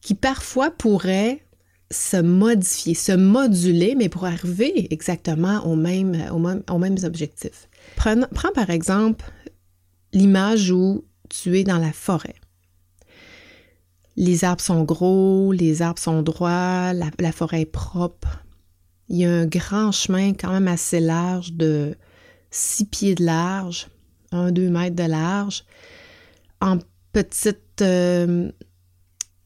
qui 0.00 0.14
parfois 0.14 0.70
pourrait 0.70 1.42
se 1.90 2.16
modifier, 2.16 2.94
se 2.94 3.12
moduler, 3.12 3.94
mais 3.96 4.08
pour 4.08 4.24
arriver 4.24 4.92
exactement 4.92 5.66
aux 5.66 5.76
mêmes 5.76 6.96
objectifs. 7.02 7.68
Prends 7.96 8.52
par 8.54 8.70
exemple 8.70 9.30
l'image 10.12 10.70
où 10.70 11.04
tu 11.28 11.58
es 11.58 11.64
dans 11.64 11.78
la 11.78 11.92
forêt. 11.92 12.34
Les 14.16 14.44
arbres 14.44 14.60
sont 14.60 14.82
gros, 14.82 15.52
les 15.52 15.82
arbres 15.82 15.98
sont 15.98 16.22
droits, 16.22 16.92
la, 16.92 17.32
forêt 17.32 17.62
est 17.62 17.66
propre. 17.66 18.44
Il 19.10 19.16
y 19.16 19.24
a 19.24 19.30
un 19.30 19.46
grand 19.46 19.90
chemin 19.90 20.34
quand 20.34 20.52
même 20.52 20.68
assez 20.68 21.00
large 21.00 21.52
de 21.52 21.96
six 22.52 22.84
pieds 22.84 23.16
de 23.16 23.24
large, 23.24 23.88
un, 24.30 24.52
deux 24.52 24.70
mètres 24.70 24.94
de 24.94 25.02
large, 25.02 25.64
en 26.60 26.78
petite 27.12 27.82
euh, 27.82 28.50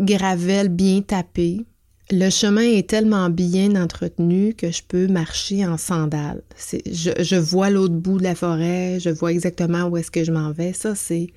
gravelle 0.00 0.68
bien 0.68 1.00
tapée. 1.00 1.64
Le 2.10 2.28
chemin 2.28 2.60
est 2.60 2.90
tellement 2.90 3.30
bien 3.30 3.82
entretenu 3.82 4.52
que 4.52 4.70
je 4.70 4.82
peux 4.86 5.06
marcher 5.06 5.64
en 5.66 5.78
sandales. 5.78 6.42
Je, 6.70 7.10
je, 7.18 7.36
vois 7.36 7.70
l'autre 7.70 7.94
bout 7.94 8.18
de 8.18 8.24
la 8.24 8.34
forêt, 8.34 9.00
je 9.00 9.08
vois 9.08 9.32
exactement 9.32 9.84
où 9.84 9.96
est-ce 9.96 10.10
que 10.10 10.24
je 10.24 10.32
m'en 10.32 10.52
vais. 10.52 10.74
Ça, 10.74 10.94
c'est 10.94 11.28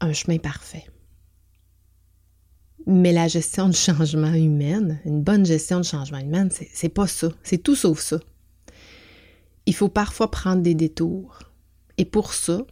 un 0.00 0.12
chemin 0.12 0.38
parfait. 0.38 0.84
Mais 2.86 3.12
la 3.12 3.26
gestion 3.26 3.68
du 3.68 3.76
changement 3.76 4.32
humain, 4.32 4.96
une 5.04 5.20
bonne 5.20 5.44
gestion 5.44 5.80
du 5.80 5.88
changement 5.88 6.20
humain, 6.20 6.48
c'est 6.72 6.88
pas 6.88 7.08
ça. 7.08 7.28
C'est 7.42 7.58
tout 7.58 7.74
sauf 7.74 7.98
ça. 8.00 8.20
Il 9.66 9.74
faut 9.74 9.88
parfois 9.88 10.30
prendre 10.30 10.62
des 10.62 10.74
détours. 10.74 11.40
Et 11.98 12.04
pour 12.04 12.32
ça, 12.32 12.64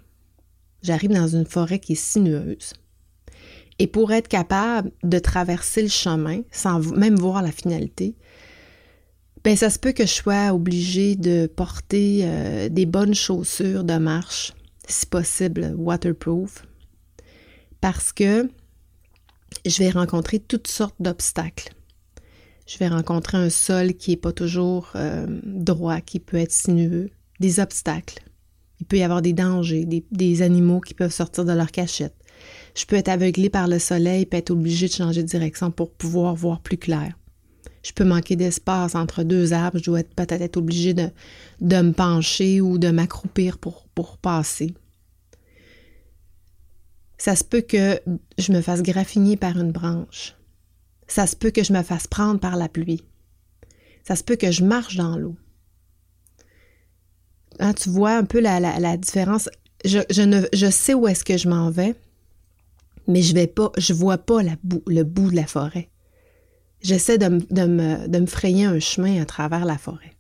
j'arrive 0.82 1.12
dans 1.12 1.26
une 1.26 1.46
forêt 1.46 1.80
qui 1.80 1.92
est 1.92 1.96
sinueuse. 1.96 2.74
Et 3.80 3.88
pour 3.88 4.12
être 4.12 4.28
capable 4.28 4.92
de 5.02 5.18
traverser 5.18 5.82
le 5.82 5.88
chemin 5.88 6.42
sans 6.52 6.78
même 6.92 7.16
voir 7.16 7.42
la 7.42 7.50
finalité, 7.50 8.14
ben 9.42 9.56
ça 9.56 9.68
se 9.68 9.80
peut 9.80 9.92
que 9.92 10.06
je 10.06 10.12
sois 10.12 10.54
obligée 10.54 11.16
de 11.16 11.46
porter 11.46 12.20
euh, 12.22 12.68
des 12.68 12.86
bonnes 12.86 13.14
chaussures 13.14 13.82
de 13.82 13.98
marche, 13.98 14.54
si 14.86 15.06
possible 15.06 15.74
waterproof, 15.76 16.64
parce 17.80 18.12
que 18.12 18.48
je 19.64 19.78
vais 19.78 19.90
rencontrer 19.90 20.38
toutes 20.38 20.68
sortes 20.68 20.96
d'obstacles. 21.00 21.72
Je 22.66 22.78
vais 22.78 22.88
rencontrer 22.88 23.36
un 23.36 23.50
sol 23.50 23.94
qui 23.94 24.10
n'est 24.10 24.16
pas 24.16 24.32
toujours 24.32 24.92
euh, 24.94 25.26
droit, 25.44 26.00
qui 26.00 26.18
peut 26.18 26.38
être 26.38 26.52
sinueux, 26.52 27.10
des 27.40 27.60
obstacles. 27.60 28.22
Il 28.80 28.86
peut 28.86 28.96
y 28.96 29.02
avoir 29.02 29.22
des 29.22 29.32
dangers, 29.32 29.86
des, 29.86 30.42
animaux 30.42 30.80
qui 30.80 30.94
peuvent 30.94 31.12
sortir 31.12 31.44
de 31.44 31.52
leur 31.52 31.70
cachette. 31.70 32.14
Je 32.74 32.84
peux 32.86 32.96
être 32.96 33.08
aveuglé 33.08 33.48
par 33.50 33.68
le 33.68 33.78
soleil 33.78 34.26
et 34.30 34.36
être 34.36 34.50
obligé 34.50 34.88
de 34.88 34.92
changer 34.92 35.22
de 35.22 35.28
direction 35.28 35.70
pour 35.70 35.92
pouvoir 35.92 36.34
voir 36.34 36.60
plus 36.60 36.76
clair. 36.76 37.14
Je 37.82 37.92
peux 37.92 38.04
manquer 38.04 38.34
d'espace 38.34 38.94
entre 38.94 39.22
deux 39.22 39.52
arbres, 39.52 39.78
je 39.78 39.84
dois 39.84 40.02
peut-être 40.02 40.40
être 40.40 40.56
obligé 40.56 40.94
de, 40.94 41.08
de 41.60 41.76
me 41.76 41.92
pencher 41.92 42.60
ou 42.60 42.78
de 42.78 42.90
m'accroupir 42.90 43.58
pour, 43.58 43.86
pour 43.94 44.16
passer. 44.16 44.74
Ça 47.24 47.36
se 47.36 47.42
peut 47.42 47.62
que 47.62 47.98
je 48.36 48.52
me 48.52 48.60
fasse 48.60 48.82
graffiner 48.82 49.38
par 49.38 49.58
une 49.58 49.72
branche. 49.72 50.36
Ça 51.06 51.26
se 51.26 51.34
peut 51.34 51.50
que 51.50 51.64
je 51.64 51.72
me 51.72 51.82
fasse 51.82 52.06
prendre 52.06 52.38
par 52.38 52.54
la 52.54 52.68
pluie. 52.68 53.02
Ça 54.06 54.14
se 54.14 54.22
peut 54.22 54.36
que 54.36 54.50
je 54.50 54.62
marche 54.62 54.96
dans 54.96 55.16
l'eau. 55.16 55.34
Hein, 57.60 57.72
tu 57.72 57.88
vois 57.88 58.14
un 58.14 58.24
peu 58.24 58.40
la, 58.40 58.98
différence. 58.98 59.48
Je, 59.86 60.20
ne, 60.20 60.42
je 60.52 60.70
sais 60.70 60.92
où 60.92 61.08
est-ce 61.08 61.24
que 61.24 61.38
je 61.38 61.48
m'en 61.48 61.70
vais, 61.70 61.94
mais 63.08 63.22
je 63.22 63.32
vais 63.32 63.46
pas, 63.46 63.72
je 63.78 63.94
vois 63.94 64.18
pas 64.18 64.42
la 64.42 64.56
le 64.86 65.02
bout 65.02 65.30
de 65.30 65.36
la 65.36 65.46
forêt. 65.46 65.88
J'essaie 66.82 67.16
de, 67.16 67.28
me, 67.28 68.06
de 68.06 68.18
me 68.18 68.26
frayer 68.26 68.66
un 68.66 68.80
chemin 68.80 69.22
à 69.22 69.24
travers 69.24 69.64
la 69.64 69.78
forêt. 69.78 70.12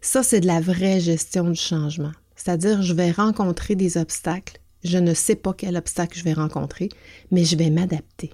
Ça, 0.00 0.22
c'est 0.22 0.38
de 0.38 0.46
la 0.46 0.60
vraie 0.60 1.00
gestion 1.00 1.50
du 1.50 1.58
changement. 1.58 2.12
C'est-à-dire, 2.36 2.80
je 2.80 2.94
vais 2.94 3.10
rencontrer 3.10 3.74
des 3.74 3.96
obstacles 3.96 4.59
je 4.82 4.98
ne 4.98 5.14
sais 5.14 5.36
pas 5.36 5.52
quel 5.52 5.76
obstacle 5.76 6.18
je 6.18 6.24
vais 6.24 6.32
rencontrer, 6.32 6.88
mais 7.30 7.44
je 7.44 7.56
vais 7.56 7.70
m'adapter. 7.70 8.30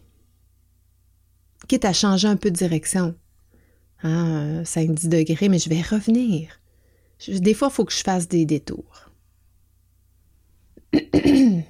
Quitte 1.68 1.84
à 1.84 1.92
changer 1.92 2.28
un 2.28 2.36
peu 2.36 2.50
de 2.50 2.56
direction, 2.56 3.14
hein, 4.02 4.62
5-10 4.62 5.08
degrés, 5.08 5.48
mais 5.48 5.58
je 5.58 5.68
vais 5.68 5.82
revenir. 5.82 6.60
Des 7.28 7.54
fois, 7.54 7.68
il 7.70 7.74
faut 7.74 7.84
que 7.84 7.92
je 7.92 8.02
fasse 8.02 8.28
des 8.28 8.44
détours. 8.44 9.10
il 10.92 11.64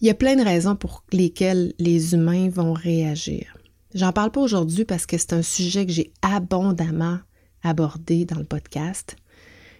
y 0.00 0.10
a 0.10 0.14
plein 0.14 0.36
de 0.36 0.44
raisons 0.44 0.76
pour 0.76 1.04
lesquelles 1.12 1.74
les 1.78 2.14
humains 2.14 2.48
vont 2.48 2.72
réagir. 2.72 3.56
J'en 3.94 4.12
parle 4.12 4.30
pas 4.30 4.40
aujourd'hui 4.40 4.84
parce 4.84 5.06
que 5.06 5.18
c'est 5.18 5.32
un 5.32 5.42
sujet 5.42 5.86
que 5.86 5.92
j'ai 5.92 6.12
abondamment 6.22 7.18
abordé 7.62 8.24
dans 8.24 8.38
le 8.38 8.44
podcast 8.44 9.16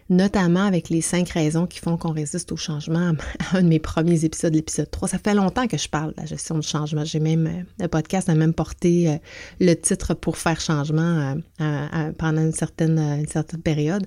notamment 0.09 0.65
avec 0.65 0.89
les 0.89 1.01
cinq 1.01 1.31
raisons 1.31 1.67
qui 1.67 1.79
font 1.79 1.97
qu'on 1.97 2.13
résiste 2.13 2.53
au 2.53 2.57
changement, 2.57 3.13
un 3.53 3.63
de 3.63 3.69
mes 3.69 3.79
premiers 3.79 4.25
épisodes, 4.25 4.55
l'épisode 4.55 4.91
3. 4.91 5.09
Ça 5.09 5.19
fait 5.19 5.35
longtemps 5.35 5.67
que 5.67 5.77
je 5.77 5.89
parle 5.89 6.13
de 6.13 6.21
la 6.21 6.27
gestion 6.27 6.59
du 6.59 6.67
changement. 6.67 7.05
J'ai 7.05 7.21
même, 7.21 7.47
euh, 7.47 7.83
le 7.85 7.89
podcast 7.89 8.29
a 8.29 8.35
même 8.35 8.55
porté 8.55 9.09
euh, 9.09 9.17
le 9.61 9.75
titre 9.75 10.15
pour 10.15 10.37
faire 10.37 10.61
changement 10.61 11.37
euh, 11.61 12.13
pendant 12.19 12.43
une 12.43 12.53
certaine, 12.53 12.99
une 12.99 13.27
certaine 13.27 13.63
période. 13.63 14.07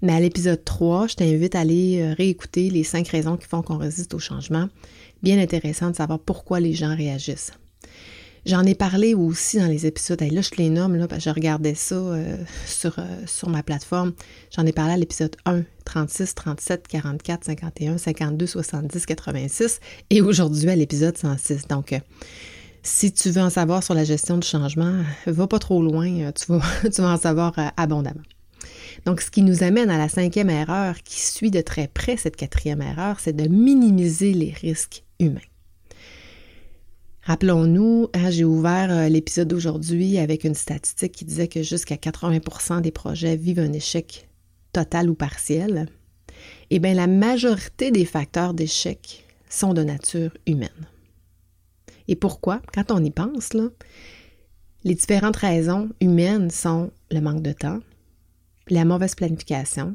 Mais 0.00 0.12
à 0.12 0.20
l'épisode 0.20 0.62
3, 0.64 1.08
je 1.08 1.14
t'invite 1.16 1.54
à 1.54 1.60
aller 1.60 2.12
réécouter 2.14 2.70
les 2.70 2.84
cinq 2.84 3.08
raisons 3.08 3.36
qui 3.36 3.46
font 3.46 3.62
qu'on 3.62 3.78
résiste 3.78 4.14
au 4.14 4.18
changement. 4.18 4.68
Bien 5.22 5.38
intéressant 5.38 5.90
de 5.90 5.96
savoir 5.96 6.18
pourquoi 6.18 6.60
les 6.60 6.72
gens 6.72 6.94
réagissent. 6.94 7.52
J'en 8.44 8.64
ai 8.64 8.74
parlé 8.74 9.14
aussi 9.14 9.58
dans 9.58 9.66
les 9.66 9.86
épisodes. 9.86 10.20
là, 10.20 10.40
je 10.40 10.50
les 10.56 10.68
nomme, 10.68 10.96
là, 10.96 11.06
parce 11.06 11.22
que 11.22 11.30
je 11.30 11.34
regardais 11.34 11.76
ça 11.76 11.94
euh, 11.94 12.36
sur, 12.66 12.98
euh, 12.98 13.04
sur 13.24 13.48
ma 13.48 13.62
plateforme. 13.62 14.14
J'en 14.56 14.66
ai 14.66 14.72
parlé 14.72 14.94
à 14.94 14.96
l'épisode 14.96 15.36
1, 15.44 15.62
36, 15.84 16.34
37, 16.34 16.88
44, 16.88 17.44
51, 17.44 17.98
52, 17.98 18.46
70, 18.46 19.06
86 19.06 19.80
et 20.10 20.20
aujourd'hui 20.22 20.70
à 20.70 20.76
l'épisode 20.76 21.16
106. 21.16 21.68
Donc, 21.68 21.92
euh, 21.92 22.00
si 22.82 23.12
tu 23.12 23.30
veux 23.30 23.42
en 23.42 23.50
savoir 23.50 23.84
sur 23.84 23.94
la 23.94 24.02
gestion 24.02 24.38
du 24.38 24.46
changement, 24.46 25.04
va 25.26 25.46
pas 25.46 25.60
trop 25.60 25.80
loin, 25.80 26.32
tu 26.32 26.46
vas, 26.52 26.60
tu 26.92 27.00
vas 27.00 27.12
en 27.12 27.18
savoir 27.18 27.54
abondamment. 27.76 28.22
Donc, 29.06 29.20
ce 29.20 29.30
qui 29.30 29.42
nous 29.42 29.62
amène 29.62 29.88
à 29.88 29.98
la 29.98 30.08
cinquième 30.08 30.50
erreur 30.50 30.96
qui 31.04 31.20
suit 31.20 31.52
de 31.52 31.60
très 31.60 31.86
près 31.86 32.16
cette 32.16 32.34
quatrième 32.34 32.82
erreur, 32.82 33.20
c'est 33.20 33.36
de 33.36 33.48
minimiser 33.48 34.32
les 34.32 34.50
risques 34.50 35.04
humains. 35.20 35.38
Rappelons-nous, 37.24 38.08
hein, 38.14 38.30
j'ai 38.30 38.44
ouvert 38.44 38.90
euh, 38.90 39.08
l'épisode 39.08 39.46
d'aujourd'hui 39.46 40.18
avec 40.18 40.42
une 40.42 40.56
statistique 40.56 41.12
qui 41.12 41.24
disait 41.24 41.46
que 41.46 41.62
jusqu'à 41.62 41.94
80% 41.94 42.80
des 42.80 42.90
projets 42.90 43.36
vivent 43.36 43.60
un 43.60 43.72
échec 43.72 44.28
total 44.72 45.08
ou 45.08 45.14
partiel. 45.14 45.86
Eh 46.70 46.80
bien, 46.80 46.94
la 46.94 47.06
majorité 47.06 47.92
des 47.92 48.04
facteurs 48.04 48.54
d'échec 48.54 49.24
sont 49.48 49.72
de 49.72 49.84
nature 49.84 50.32
humaine. 50.46 50.88
Et 52.08 52.16
pourquoi? 52.16 52.60
Quand 52.74 52.90
on 52.90 53.04
y 53.04 53.12
pense, 53.12 53.50
les 54.82 54.94
différentes 54.94 55.36
raisons 55.36 55.90
humaines 56.00 56.50
sont 56.50 56.90
le 57.12 57.20
manque 57.20 57.42
de 57.42 57.52
temps, 57.52 57.78
la 58.68 58.84
mauvaise 58.84 59.14
planification, 59.14 59.94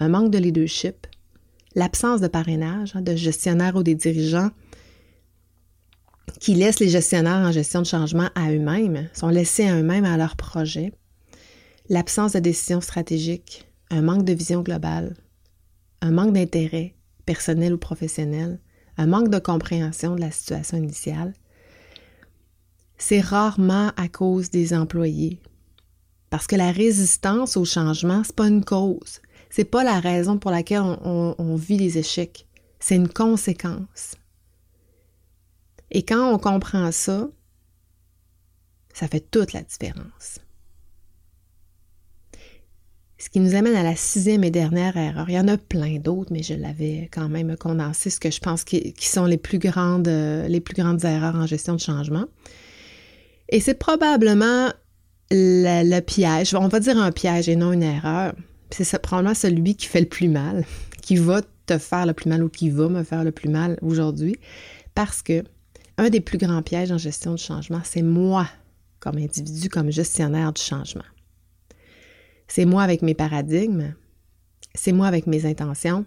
un 0.00 0.08
manque 0.08 0.30
de 0.30 0.38
leadership, 0.38 1.06
l'absence 1.74 2.20
de 2.20 2.28
parrainage, 2.28 2.94
hein, 2.94 3.00
de 3.00 3.16
gestionnaires 3.16 3.76
ou 3.76 3.82
des 3.82 3.94
dirigeants 3.94 4.50
qui 6.40 6.54
laissent 6.54 6.80
les 6.80 6.88
gestionnaires 6.88 7.46
en 7.46 7.52
gestion 7.52 7.82
de 7.82 7.86
changement 7.86 8.28
à 8.34 8.50
eux-mêmes, 8.50 9.08
sont 9.12 9.28
laissés 9.28 9.68
à 9.68 9.76
eux-mêmes 9.76 10.04
à 10.04 10.16
leur 10.16 10.36
projet, 10.36 10.92
l'absence 11.88 12.32
de 12.32 12.38
décision 12.40 12.80
stratégique, 12.80 13.66
un 13.90 14.02
manque 14.02 14.24
de 14.24 14.32
vision 14.32 14.62
globale, 14.62 15.14
un 16.00 16.10
manque 16.10 16.32
d'intérêt 16.32 16.94
personnel 17.26 17.74
ou 17.74 17.78
professionnel, 17.78 18.60
un 18.96 19.06
manque 19.06 19.28
de 19.28 19.38
compréhension 19.38 20.16
de 20.16 20.20
la 20.20 20.30
situation 20.30 20.76
initiale, 20.78 21.32
c'est 22.98 23.20
rarement 23.20 23.90
à 23.96 24.08
cause 24.08 24.50
des 24.50 24.74
employés. 24.74 25.40
Parce 26.30 26.46
que 26.46 26.56
la 26.56 26.70
résistance 26.70 27.56
au 27.56 27.64
changement, 27.64 28.22
c'est 28.24 28.36
pas 28.36 28.48
une 28.48 28.64
cause. 28.64 29.20
C'est 29.50 29.64
pas 29.64 29.84
la 29.84 30.00
raison 30.00 30.38
pour 30.38 30.50
laquelle 30.50 30.80
on, 30.80 31.34
on 31.36 31.56
vit 31.56 31.76
les 31.76 31.98
échecs. 31.98 32.46
C'est 32.80 32.96
une 32.96 33.08
conséquence. 33.08 34.14
Et 35.92 36.02
quand 36.02 36.32
on 36.32 36.38
comprend 36.38 36.90
ça, 36.90 37.28
ça 38.94 39.06
fait 39.08 39.20
toute 39.20 39.52
la 39.52 39.62
différence. 39.62 40.40
Ce 43.18 43.28
qui 43.28 43.40
nous 43.40 43.54
amène 43.54 43.76
à 43.76 43.82
la 43.82 43.94
sixième 43.94 44.42
et 44.42 44.50
dernière 44.50 44.96
erreur. 44.96 45.28
Il 45.28 45.34
y 45.34 45.38
en 45.38 45.46
a 45.48 45.56
plein 45.56 45.98
d'autres, 45.98 46.32
mais 46.32 46.42
je 46.42 46.54
l'avais 46.54 47.08
quand 47.12 47.28
même 47.28 47.56
condensé, 47.56 48.10
ce 48.10 48.18
que 48.18 48.30
je 48.30 48.40
pense 48.40 48.64
qui, 48.64 48.94
sont 48.98 49.26
les 49.26 49.36
plus, 49.36 49.58
grandes, 49.58 50.08
euh, 50.08 50.48
les 50.48 50.60
plus 50.60 50.74
grandes 50.74 51.04
erreurs 51.04 51.36
en 51.36 51.46
gestion 51.46 51.74
de 51.74 51.80
changement. 51.80 52.24
Et 53.50 53.60
c'est 53.60 53.78
probablement 53.78 54.72
le, 55.30 56.00
piège, 56.00 56.54
on 56.54 56.68
va 56.68 56.80
dire 56.80 56.98
un 56.98 57.12
piège 57.12 57.48
et 57.50 57.54
non 57.54 57.72
une 57.72 57.82
erreur. 57.82 58.34
C'est 58.70 59.00
probablement 59.00 59.34
celui 59.34 59.76
qui 59.76 59.86
fait 59.86 60.00
le 60.00 60.08
plus 60.08 60.28
mal, 60.28 60.64
qui 61.02 61.16
va 61.16 61.42
te 61.66 61.76
faire 61.76 62.06
le 62.06 62.14
plus 62.14 62.30
mal 62.30 62.42
ou 62.42 62.48
qui 62.48 62.70
va 62.70 62.88
me 62.88 63.04
faire 63.04 63.24
le 63.24 63.30
plus 63.30 63.50
mal 63.50 63.78
aujourd'hui, 63.82 64.36
parce 64.94 65.22
que 65.22 65.44
un 65.98 66.10
des 66.10 66.20
plus 66.20 66.38
grands 66.38 66.62
pièges 66.62 66.92
en 66.92 66.98
gestion 66.98 67.34
du 67.34 67.42
changement, 67.42 67.80
c'est 67.84 68.02
moi 68.02 68.48
comme 69.00 69.18
individu, 69.18 69.68
comme 69.68 69.90
gestionnaire 69.90 70.52
du 70.52 70.62
changement. 70.62 71.04
C'est 72.46 72.64
moi 72.64 72.82
avec 72.82 73.02
mes 73.02 73.14
paradigmes, 73.14 73.94
c'est 74.74 74.92
moi 74.92 75.06
avec 75.06 75.26
mes 75.26 75.44
intentions, 75.44 76.06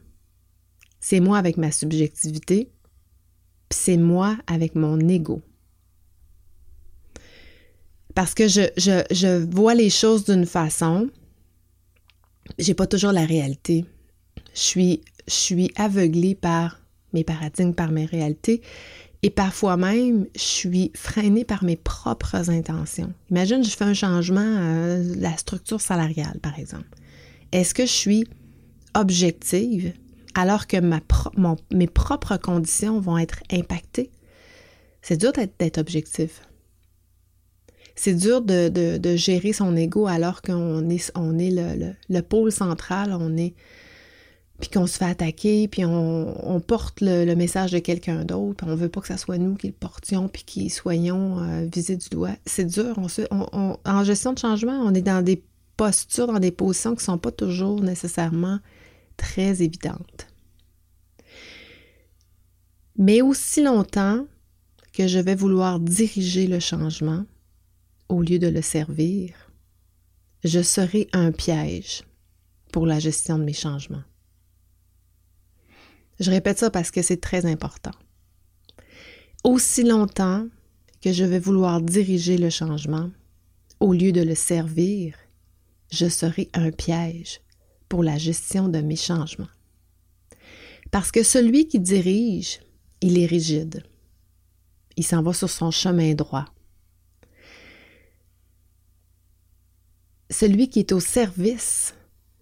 c'est 0.99 1.19
moi 1.19 1.37
avec 1.37 1.57
ma 1.57 1.71
subjectivité, 1.71 2.71
puis 3.69 3.79
c'est 3.79 3.97
moi 3.97 4.37
avec 4.47 4.75
mon 4.75 4.99
ego. 5.09 5.41
Parce 8.15 8.33
que 8.33 8.47
je, 8.47 9.43
vois 9.43 9.75
les 9.75 9.89
choses 9.89 10.23
d'une 10.23 10.45
façon, 10.45 11.09
j'ai 12.57 12.73
pas 12.73 12.87
toujours 12.87 13.11
la 13.11 13.25
réalité. 13.25 13.85
Je 14.53 14.59
suis, 14.59 15.01
je 15.27 15.33
suis 15.33 15.71
aveuglée 15.75 16.33
par 16.33 16.79
mes 17.11 17.25
paradigmes, 17.25 17.73
par 17.73 17.91
mes 17.91 18.05
réalités. 18.05 18.61
Et 19.25 19.31
parfois 19.31 19.75
même, 19.75 20.27
je 20.35 20.39
suis 20.39 20.91
freinée 20.93 21.45
par 21.45 21.63
mes 21.63 21.77
propres 21.77 22.51
intentions. 22.51 23.11
Imagine, 23.31 23.63
je 23.63 23.71
fais 23.71 23.83
un 23.83 23.95
changement 23.95 24.39
à 24.39 24.97
la 25.17 25.35
structure 25.35 25.81
salariale, 25.81 26.37
par 26.43 26.59
exemple. 26.59 26.85
Est-ce 27.51 27.73
que 27.73 27.87
je 27.87 27.91
suis 27.91 28.27
objective 28.93 29.93
alors 30.35 30.67
que 30.67 30.77
mes 30.77 31.87
propres 31.87 32.37
conditions 32.37 32.99
vont 32.99 33.17
être 33.17 33.39
impactées? 33.51 34.11
C'est 35.01 35.17
dur 35.17 35.31
d'être 35.31 35.79
objectif. 35.79 36.43
C'est 37.95 38.13
dur 38.13 38.43
de, 38.43 39.15
gérer 39.15 39.53
son 39.53 39.75
ego 39.75 40.05
alors 40.05 40.43
qu'on 40.43 40.87
est, 40.87 41.11
est 41.15 41.95
le, 42.09 42.21
pôle 42.21 42.51
central, 42.51 43.17
on 43.19 43.35
est 43.37 43.55
puis 44.59 44.69
qu'on 44.69 44.87
se 44.87 44.97
fait 44.97 45.05
attaquer, 45.05 45.67
puis 45.67 45.83
on, 45.85 46.61
porte 46.65 47.01
le, 47.01 47.33
message 47.35 47.71
de 47.71 47.79
quelqu'un 47.79 48.23
d'autre, 48.23 48.55
puis 48.57 48.67
on 48.69 48.75
veut 48.75 48.89
pas 48.89 49.01
que 49.01 49.07
ce 49.07 49.17
soit 49.17 49.37
nous 49.37 49.55
qui 49.55 49.67
le 49.67 49.73
portions, 49.73 50.27
puis 50.29 50.43
qui 50.43 50.69
soyons 50.69 51.39
euh, 51.39 51.67
visés 51.71 51.97
du 51.97 52.09
doigt. 52.09 52.35
C'est 52.45 52.65
dur. 52.65 52.97
en 53.31 54.03
gestion 54.03 54.33
de 54.33 54.39
changement, 54.39 54.79
on 54.83 54.93
est 54.93 55.01
dans 55.01 55.23
des 55.23 55.43
postures, 55.77 56.27
dans 56.27 56.39
des 56.39 56.51
positions 56.51 56.95
qui 56.95 57.03
sont 57.03 57.17
pas 57.17 57.31
toujours 57.31 57.81
nécessairement 57.81 58.59
très 59.17 59.61
évidentes. 59.61 60.27
Mais 62.97 63.21
aussi 63.21 63.61
longtemps 63.61 64.25
que 64.93 65.07
je 65.07 65.19
vais 65.19 65.35
vouloir 65.35 65.79
diriger 65.81 66.47
le 66.47 66.59
changement 66.59 67.25
au 68.07 68.21
lieu 68.21 68.39
de 68.39 68.47
le 68.47 68.61
servir, 68.61 69.33
je 70.43 70.61
serai 70.61 71.09
un 71.11 71.31
piège 71.31 72.03
pour 72.71 72.85
la 72.85 72.99
gestion 72.99 73.37
de 73.37 73.43
mes 73.43 73.53
changements. 73.53 74.03
Je 76.19 76.31
répète 76.31 76.59
ça 76.59 76.69
parce 76.69 76.91
que 76.91 77.01
c'est 77.01 77.21
très 77.21 77.45
important. 77.45 77.91
Aussi 79.43 79.83
longtemps 79.83 80.47
que 81.01 81.11
je 81.11 81.23
vais 81.23 81.39
vouloir 81.39 81.81
diriger 81.81 82.37
le 82.37 82.49
changement, 82.49 83.11
au 83.79 83.93
lieu 83.93 84.11
de 84.11 84.21
le 84.21 84.35
servir, 84.35 85.15
je 85.91 86.07
serai 86.07 86.49
un 86.53 86.71
piège 86.71 87.41
pour 87.89 88.03
la 88.03 88.17
gestion 88.17 88.69
de 88.69 88.79
mes 88.79 88.95
changements. 88.95 89.49
Parce 90.91 91.11
que 91.11 91.23
celui 91.23 91.67
qui 91.67 91.79
dirige, 91.79 92.61
il 93.01 93.19
est 93.19 93.25
rigide. 93.25 93.83
Il 94.97 95.05
s'en 95.05 95.21
va 95.21 95.33
sur 95.33 95.49
son 95.49 95.71
chemin 95.71 96.13
droit. 96.13 96.45
Celui 100.29 100.69
qui 100.69 100.79
est 100.79 100.91
au 100.91 100.99
service 100.99 101.93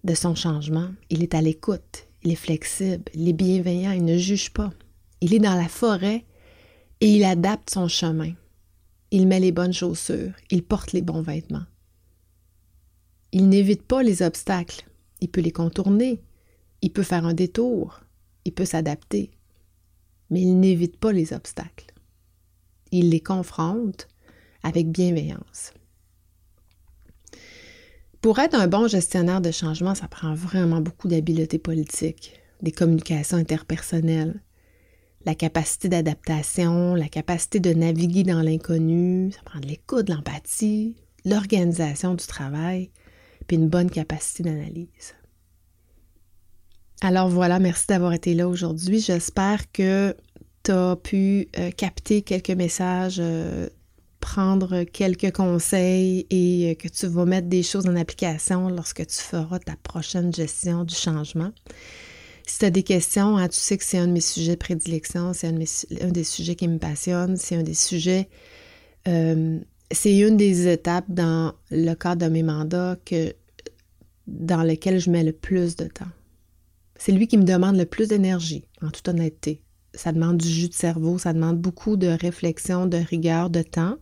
de 0.04 0.14
son 0.14 0.34
changement, 0.34 0.90
il 1.10 1.22
est 1.22 1.34
à 1.34 1.42
l'écoute, 1.42 2.06
il 2.24 2.32
est 2.32 2.36
flexible, 2.36 3.04
il 3.14 3.28
est 3.28 3.34
bienveillant, 3.34 3.92
il 3.92 4.04
ne 4.04 4.16
juge 4.16 4.50
pas. 4.50 4.72
Il 5.20 5.34
est 5.34 5.38
dans 5.38 5.54
la 5.54 5.68
forêt 5.68 6.24
et 7.00 7.14
il 7.14 7.24
adapte 7.24 7.70
son 7.70 7.86
chemin. 7.86 8.32
Il 9.10 9.28
met 9.28 9.40
les 9.40 9.52
bonnes 9.52 9.72
chaussures, 9.72 10.32
il 10.50 10.62
porte 10.62 10.92
les 10.92 11.02
bons 11.02 11.22
vêtements. 11.22 11.66
Il 13.32 13.48
n'évite 13.48 13.82
pas 13.82 14.02
les 14.02 14.22
obstacles, 14.22 14.86
il 15.20 15.28
peut 15.28 15.40
les 15.40 15.52
contourner, 15.52 16.22
il 16.82 16.92
peut 16.92 17.02
faire 17.02 17.26
un 17.26 17.34
détour, 17.34 18.00
il 18.44 18.52
peut 18.52 18.64
s'adapter, 18.64 19.30
mais 20.30 20.40
il 20.40 20.58
n'évite 20.58 20.96
pas 20.96 21.12
les 21.12 21.32
obstacles. 21.32 21.92
Il 22.90 23.10
les 23.10 23.20
confronte 23.20 24.08
avec 24.62 24.90
bienveillance. 24.90 25.72
Pour 28.24 28.38
être 28.38 28.54
un 28.54 28.68
bon 28.68 28.88
gestionnaire 28.88 29.42
de 29.42 29.50
changement, 29.50 29.94
ça 29.94 30.08
prend 30.08 30.32
vraiment 30.32 30.80
beaucoup 30.80 31.08
d'habileté 31.08 31.58
politique, 31.58 32.40
des 32.62 32.72
communications 32.72 33.36
interpersonnelles, 33.36 34.40
la 35.26 35.34
capacité 35.34 35.90
d'adaptation, 35.90 36.94
la 36.94 37.08
capacité 37.08 37.60
de 37.60 37.74
naviguer 37.74 38.22
dans 38.22 38.40
l'inconnu, 38.40 39.30
ça 39.30 39.42
prend 39.44 39.60
de 39.60 39.66
l'écoute, 39.66 40.06
de 40.06 40.14
l'empathie, 40.14 40.96
l'organisation 41.26 42.14
du 42.14 42.24
travail, 42.26 42.90
puis 43.46 43.58
une 43.58 43.68
bonne 43.68 43.90
capacité 43.90 44.42
d'analyse. 44.42 45.14
Alors 47.02 47.28
voilà, 47.28 47.58
merci 47.58 47.88
d'avoir 47.88 48.14
été 48.14 48.32
là 48.32 48.48
aujourd'hui. 48.48 49.00
J'espère 49.00 49.70
que 49.70 50.16
tu 50.62 50.70
as 50.70 50.96
pu 50.96 51.48
euh, 51.58 51.70
capter 51.72 52.22
quelques 52.22 52.48
messages 52.48 53.18
euh, 53.20 53.68
prendre 54.24 54.84
quelques 54.84 55.32
conseils 55.32 56.26
et 56.30 56.70
euh, 56.70 56.74
que 56.74 56.88
tu 56.88 57.06
vas 57.06 57.26
mettre 57.26 57.46
des 57.46 57.62
choses 57.62 57.86
en 57.86 57.94
application 57.94 58.70
lorsque 58.70 59.06
tu 59.06 59.18
feras 59.18 59.58
ta 59.58 59.76
prochaine 59.76 60.32
gestion 60.32 60.84
du 60.84 60.94
changement. 60.94 61.52
Si 62.46 62.58
tu 62.58 62.64
as 62.64 62.70
des 62.70 62.82
questions, 62.82 63.36
hein, 63.36 63.48
tu 63.48 63.58
sais 63.58 63.76
que 63.76 63.84
c'est 63.84 63.98
un 63.98 64.06
de 64.06 64.12
mes 64.12 64.22
sujets 64.22 64.52
de 64.52 64.58
prédilection, 64.58 65.34
c'est 65.34 65.48
un, 65.48 66.08
des 66.10 66.24
sujets 66.24 66.54
qui 66.54 66.66
me 66.68 66.78
passionne, 66.78 67.36
c'est 67.36 67.56
un 67.56 67.62
des 67.62 67.74
sujets, 67.74 68.30
euh, 69.08 69.58
c'est 69.90 70.16
une 70.16 70.38
des 70.38 70.68
étapes 70.68 71.10
dans 71.10 71.52
le 71.70 71.92
cadre 71.92 72.26
de 72.26 72.32
mes 72.32 72.42
mandats 72.42 72.96
que, 73.04 73.34
dans 74.26 74.62
lequel 74.62 75.00
je 75.00 75.10
mets 75.10 75.22
le 75.22 75.32
plus 75.32 75.76
de 75.76 75.84
temps. 75.84 76.12
C'est 76.96 77.12
lui 77.12 77.26
qui 77.28 77.36
me 77.36 77.44
demande 77.44 77.76
le 77.76 77.84
plus 77.84 78.08
d'énergie, 78.08 78.64
en 78.80 78.88
toute 78.88 79.06
honnêteté 79.06 79.63
ça 79.94 80.12
demande 80.12 80.38
du 80.38 80.48
jus 80.48 80.68
de 80.68 80.74
cerveau, 80.74 81.18
ça 81.18 81.32
demande 81.32 81.58
beaucoup 81.58 81.96
de 81.96 82.08
réflexion, 82.08 82.86
de 82.86 82.96
rigueur, 82.98 83.50
de 83.50 83.62
temps. 83.62 83.96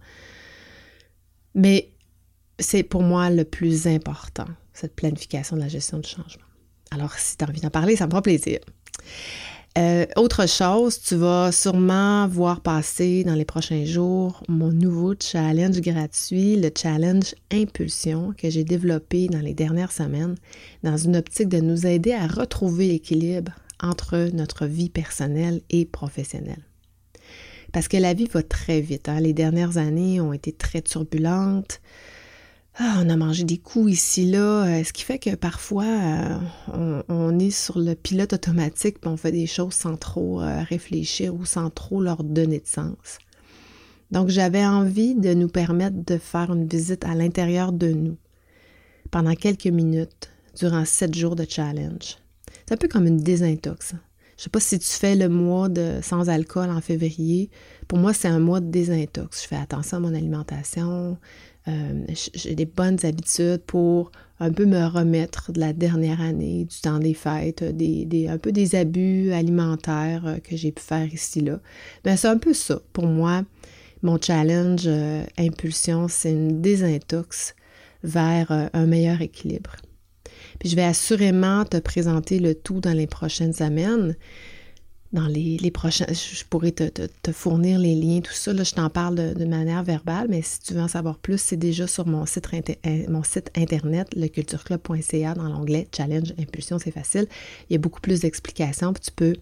Mais 1.54 1.90
c'est 2.58 2.82
pour 2.82 3.02
moi 3.02 3.30
le 3.30 3.44
plus 3.44 3.86
important. 3.86 4.46
cette 4.74 4.96
planification 4.96 5.56
de 5.56 5.60
la 5.60 5.68
gestion 5.68 5.98
du 5.98 6.08
changement. 6.08 6.46
Alors, 6.90 7.12
si 7.14 7.36
tu 7.36 7.44
as 7.44 7.48
envie 7.48 7.60
d'en 7.60 7.70
parler, 7.70 7.94
ça 7.94 8.06
me 8.06 8.10
fera 8.10 8.22
plaisir. 8.22 8.58
Euh, 9.78 10.04
autre 10.16 10.46
chose, 10.46 11.00
tu 11.00 11.16
vas 11.16 11.50
sûrement 11.50 12.28
voir 12.28 12.60
passer 12.60 13.24
dans 13.24 13.34
les 13.34 13.46
prochains 13.46 13.86
jours 13.86 14.42
mon 14.48 14.70
nouveau 14.70 15.14
challenge 15.18 15.80
gratuit, 15.80 16.56
le 16.56 16.70
challenge 16.76 17.34
Impulsion 17.50 18.34
que 18.36 18.50
j'ai 18.50 18.64
développé 18.64 19.28
dans 19.28 19.40
les 19.40 19.54
dernières 19.54 19.92
semaines 19.92 20.34
dans 20.82 20.98
une 20.98 21.16
optique 21.16 21.48
de 21.48 21.60
nous 21.60 21.86
aider 21.86 22.12
à 22.12 22.26
retrouver 22.26 22.88
l'équilibre 22.88 23.52
entre 23.82 24.30
notre 24.32 24.66
vie 24.66 24.88
personnelle 24.88 25.60
et 25.70 25.84
professionnelle. 25.84 26.64
Parce 27.72 27.88
que 27.88 27.96
la 27.96 28.14
vie 28.14 28.26
va 28.26 28.42
très 28.42 28.80
vite. 28.80 29.08
Hein. 29.08 29.20
Les 29.20 29.32
dernières 29.32 29.78
années 29.78 30.20
ont 30.20 30.32
été 30.32 30.52
très 30.52 30.82
turbulentes. 30.82 31.80
Ah, 32.76 33.00
on 33.04 33.10
a 33.10 33.16
mangé 33.16 33.44
des 33.44 33.58
coups 33.58 33.92
ici, 33.92 34.30
là, 34.30 34.64
euh, 34.64 34.84
ce 34.84 34.94
qui 34.94 35.02
fait 35.02 35.18
que 35.18 35.34
parfois 35.34 35.84
euh, 35.84 37.02
on, 37.08 37.38
est 37.38 37.50
sur 37.50 37.78
le 37.78 37.94
pilote 37.94 38.32
automatique 38.32 38.96
et 39.04 39.08
on 39.08 39.18
fait 39.18 39.32
des 39.32 39.46
choses 39.46 39.74
sans 39.74 39.98
trop 39.98 40.40
euh, 40.40 40.62
réfléchir 40.62 41.34
ou 41.34 41.44
sans 41.44 41.68
trop 41.68 42.00
leur 42.00 42.24
donner 42.24 42.60
de 42.60 42.66
sens. 42.66 43.18
Donc 44.10 44.30
j'avais 44.30 44.64
envie 44.64 45.14
de 45.14 45.34
nous 45.34 45.48
permettre 45.48 46.02
de 46.02 46.16
faire 46.16 46.50
une 46.52 46.66
visite 46.66 47.04
à 47.04 47.14
l'intérieur 47.14 47.72
de 47.72 47.88
nous 47.88 48.16
pendant 49.10 49.34
quelques 49.34 49.66
minutes 49.66 50.30
durant 50.58 50.86
sept 50.86 51.14
jours 51.14 51.36
de 51.36 51.44
challenge. 51.46 52.21
C'est 52.72 52.76
un 52.76 52.88
peu 52.88 52.88
comme 52.88 53.06
une 53.06 53.18
désintox. 53.18 53.92
Je 54.38 54.44
sais 54.44 54.48
pas 54.48 54.58
si 54.58 54.78
tu 54.78 54.88
fais 54.88 55.14
le 55.14 55.28
mois 55.28 55.68
de 55.68 55.98
sans 56.00 56.30
alcool 56.30 56.70
en 56.70 56.80
février. 56.80 57.50
Pour 57.86 57.98
moi, 57.98 58.14
c'est 58.14 58.28
un 58.28 58.38
mois 58.38 58.60
de 58.60 58.70
désintox. 58.70 59.42
Je 59.42 59.48
fais 59.48 59.56
attention 59.56 59.98
à 59.98 60.00
mon 60.00 60.14
alimentation. 60.14 61.18
Euh, 61.68 62.06
j'ai 62.32 62.54
des 62.54 62.64
bonnes 62.64 62.96
habitudes 63.04 63.60
pour 63.66 64.10
un 64.40 64.50
peu 64.52 64.64
me 64.64 64.86
remettre 64.86 65.52
de 65.52 65.60
la 65.60 65.74
dernière 65.74 66.22
année, 66.22 66.64
du 66.64 66.80
temps 66.80 66.98
des 66.98 67.12
fêtes, 67.12 67.62
des, 67.62 68.26
un 68.26 68.38
peu 68.38 68.52
des 68.52 68.74
abus 68.74 69.32
alimentaires 69.32 70.26
euh, 70.26 70.38
que 70.38 70.56
j'ai 70.56 70.72
pu 70.72 70.82
faire 70.82 71.12
ici 71.12 71.42
là. 71.42 71.60
Ben 72.04 72.16
c'est 72.16 72.28
un 72.28 72.38
peu 72.38 72.54
ça 72.54 72.80
pour 72.94 73.06
moi. 73.06 73.42
Mon 74.00 74.18
challenge 74.18 74.84
euh, 74.86 75.26
impulsion, 75.36 76.08
c'est 76.08 76.32
une 76.32 76.62
désintox 76.62 77.54
vers 78.02 78.70
un 78.72 78.86
meilleur 78.86 79.20
équilibre. 79.20 79.76
Puis 80.62 80.68
je 80.68 80.76
vais 80.76 80.84
assurément 80.84 81.64
te 81.64 81.76
présenter 81.78 82.38
le 82.38 82.54
tout 82.54 82.78
dans 82.78 82.92
les 82.92 83.08
prochaines 83.08 83.52
semaines. 83.52 84.14
Dans 85.12 85.26
les, 85.26 85.56
les 85.56 85.72
prochains, 85.72 86.06
je 86.08 86.44
pourrais 86.48 86.70
te, 86.70 86.84
te, 86.84 87.32
fournir 87.32 87.80
les 87.80 87.96
liens, 87.96 88.20
tout 88.20 88.32
ça. 88.32 88.52
Là, 88.52 88.62
je 88.62 88.70
t'en 88.70 88.88
parle 88.88 89.34
de, 89.34 89.44
manière 89.44 89.82
verbale, 89.82 90.28
mais 90.30 90.40
si 90.40 90.60
tu 90.60 90.74
veux 90.74 90.80
en 90.80 90.86
savoir 90.86 91.18
plus, 91.18 91.38
c'est 91.38 91.56
déjà 91.56 91.88
sur 91.88 92.06
mon 92.06 92.26
site, 92.26 92.48
euh, 92.86 93.04
mon 93.08 93.24
site 93.24 93.50
internet, 93.56 94.14
lecultureclub.ca, 94.14 95.34
dans 95.34 95.48
l'onglet 95.48 95.88
Challenge 95.94 96.32
Impulsion, 96.38 96.78
c'est 96.78 96.92
facile. 96.92 97.26
Il 97.68 97.72
y 97.72 97.76
a 97.76 97.80
beaucoup 97.80 98.00
plus 98.00 98.20
d'explications, 98.20 98.92
puis 98.92 99.02
tu 99.02 99.10
peux 99.10 99.34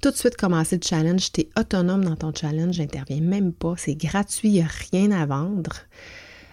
tout 0.00 0.12
de 0.12 0.16
suite 0.16 0.36
commencer 0.36 0.76
le 0.76 0.82
challenge. 0.82 1.30
Tu 1.30 1.42
es 1.42 1.48
autonome 1.60 2.06
dans 2.06 2.16
ton 2.16 2.32
challenge, 2.34 2.76
j'interviens 2.76 3.20
même 3.20 3.52
pas. 3.52 3.74
C'est 3.76 3.96
gratuit, 3.96 4.48
il 4.48 4.52
n'y 4.52 4.62
a 4.62 4.70
rien 4.90 5.10
à 5.10 5.26
vendre 5.26 5.74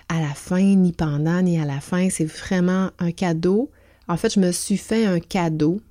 à 0.09 0.19
la 0.19 0.33
fin, 0.33 0.75
ni 0.75 0.91
pendant, 0.91 1.41
ni 1.41 1.57
à 1.61 1.63
la 1.63 1.79
fin. 1.79 2.09
C'est 2.09 2.25
vraiment 2.25 2.91
un 2.99 3.13
cadeau 3.13 3.71
en 4.07 4.17
fait, 4.17 4.33
je 4.33 4.39
me 4.39 4.51
suis 4.51 4.77
fait 4.77 5.05
un 5.05 5.19
cadeau 5.19 5.81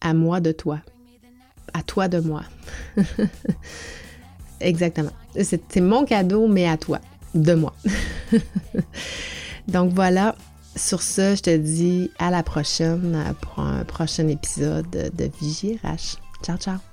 à 0.00 0.14
moi 0.14 0.40
de 0.40 0.52
toi. 0.52 0.80
À 1.74 1.82
toi 1.82 2.08
de 2.08 2.20
moi. 2.20 2.42
Exactement. 4.60 5.12
C'est 5.42 5.80
mon 5.80 6.04
cadeau, 6.04 6.48
mais 6.48 6.68
à 6.68 6.76
toi, 6.76 7.00
de 7.34 7.54
moi. 7.54 7.74
Donc 9.68 9.92
voilà, 9.92 10.34
sur 10.76 11.02
ce, 11.02 11.36
je 11.36 11.42
te 11.42 11.56
dis 11.56 12.10
à 12.18 12.30
la 12.30 12.42
prochaine 12.42 13.34
pour 13.40 13.60
un 13.60 13.84
prochain 13.84 14.28
épisode 14.28 14.90
de 14.90 15.30
Vigie 15.40 15.78
RH. 15.82 16.18
Ciao, 16.42 16.56
ciao. 16.56 16.87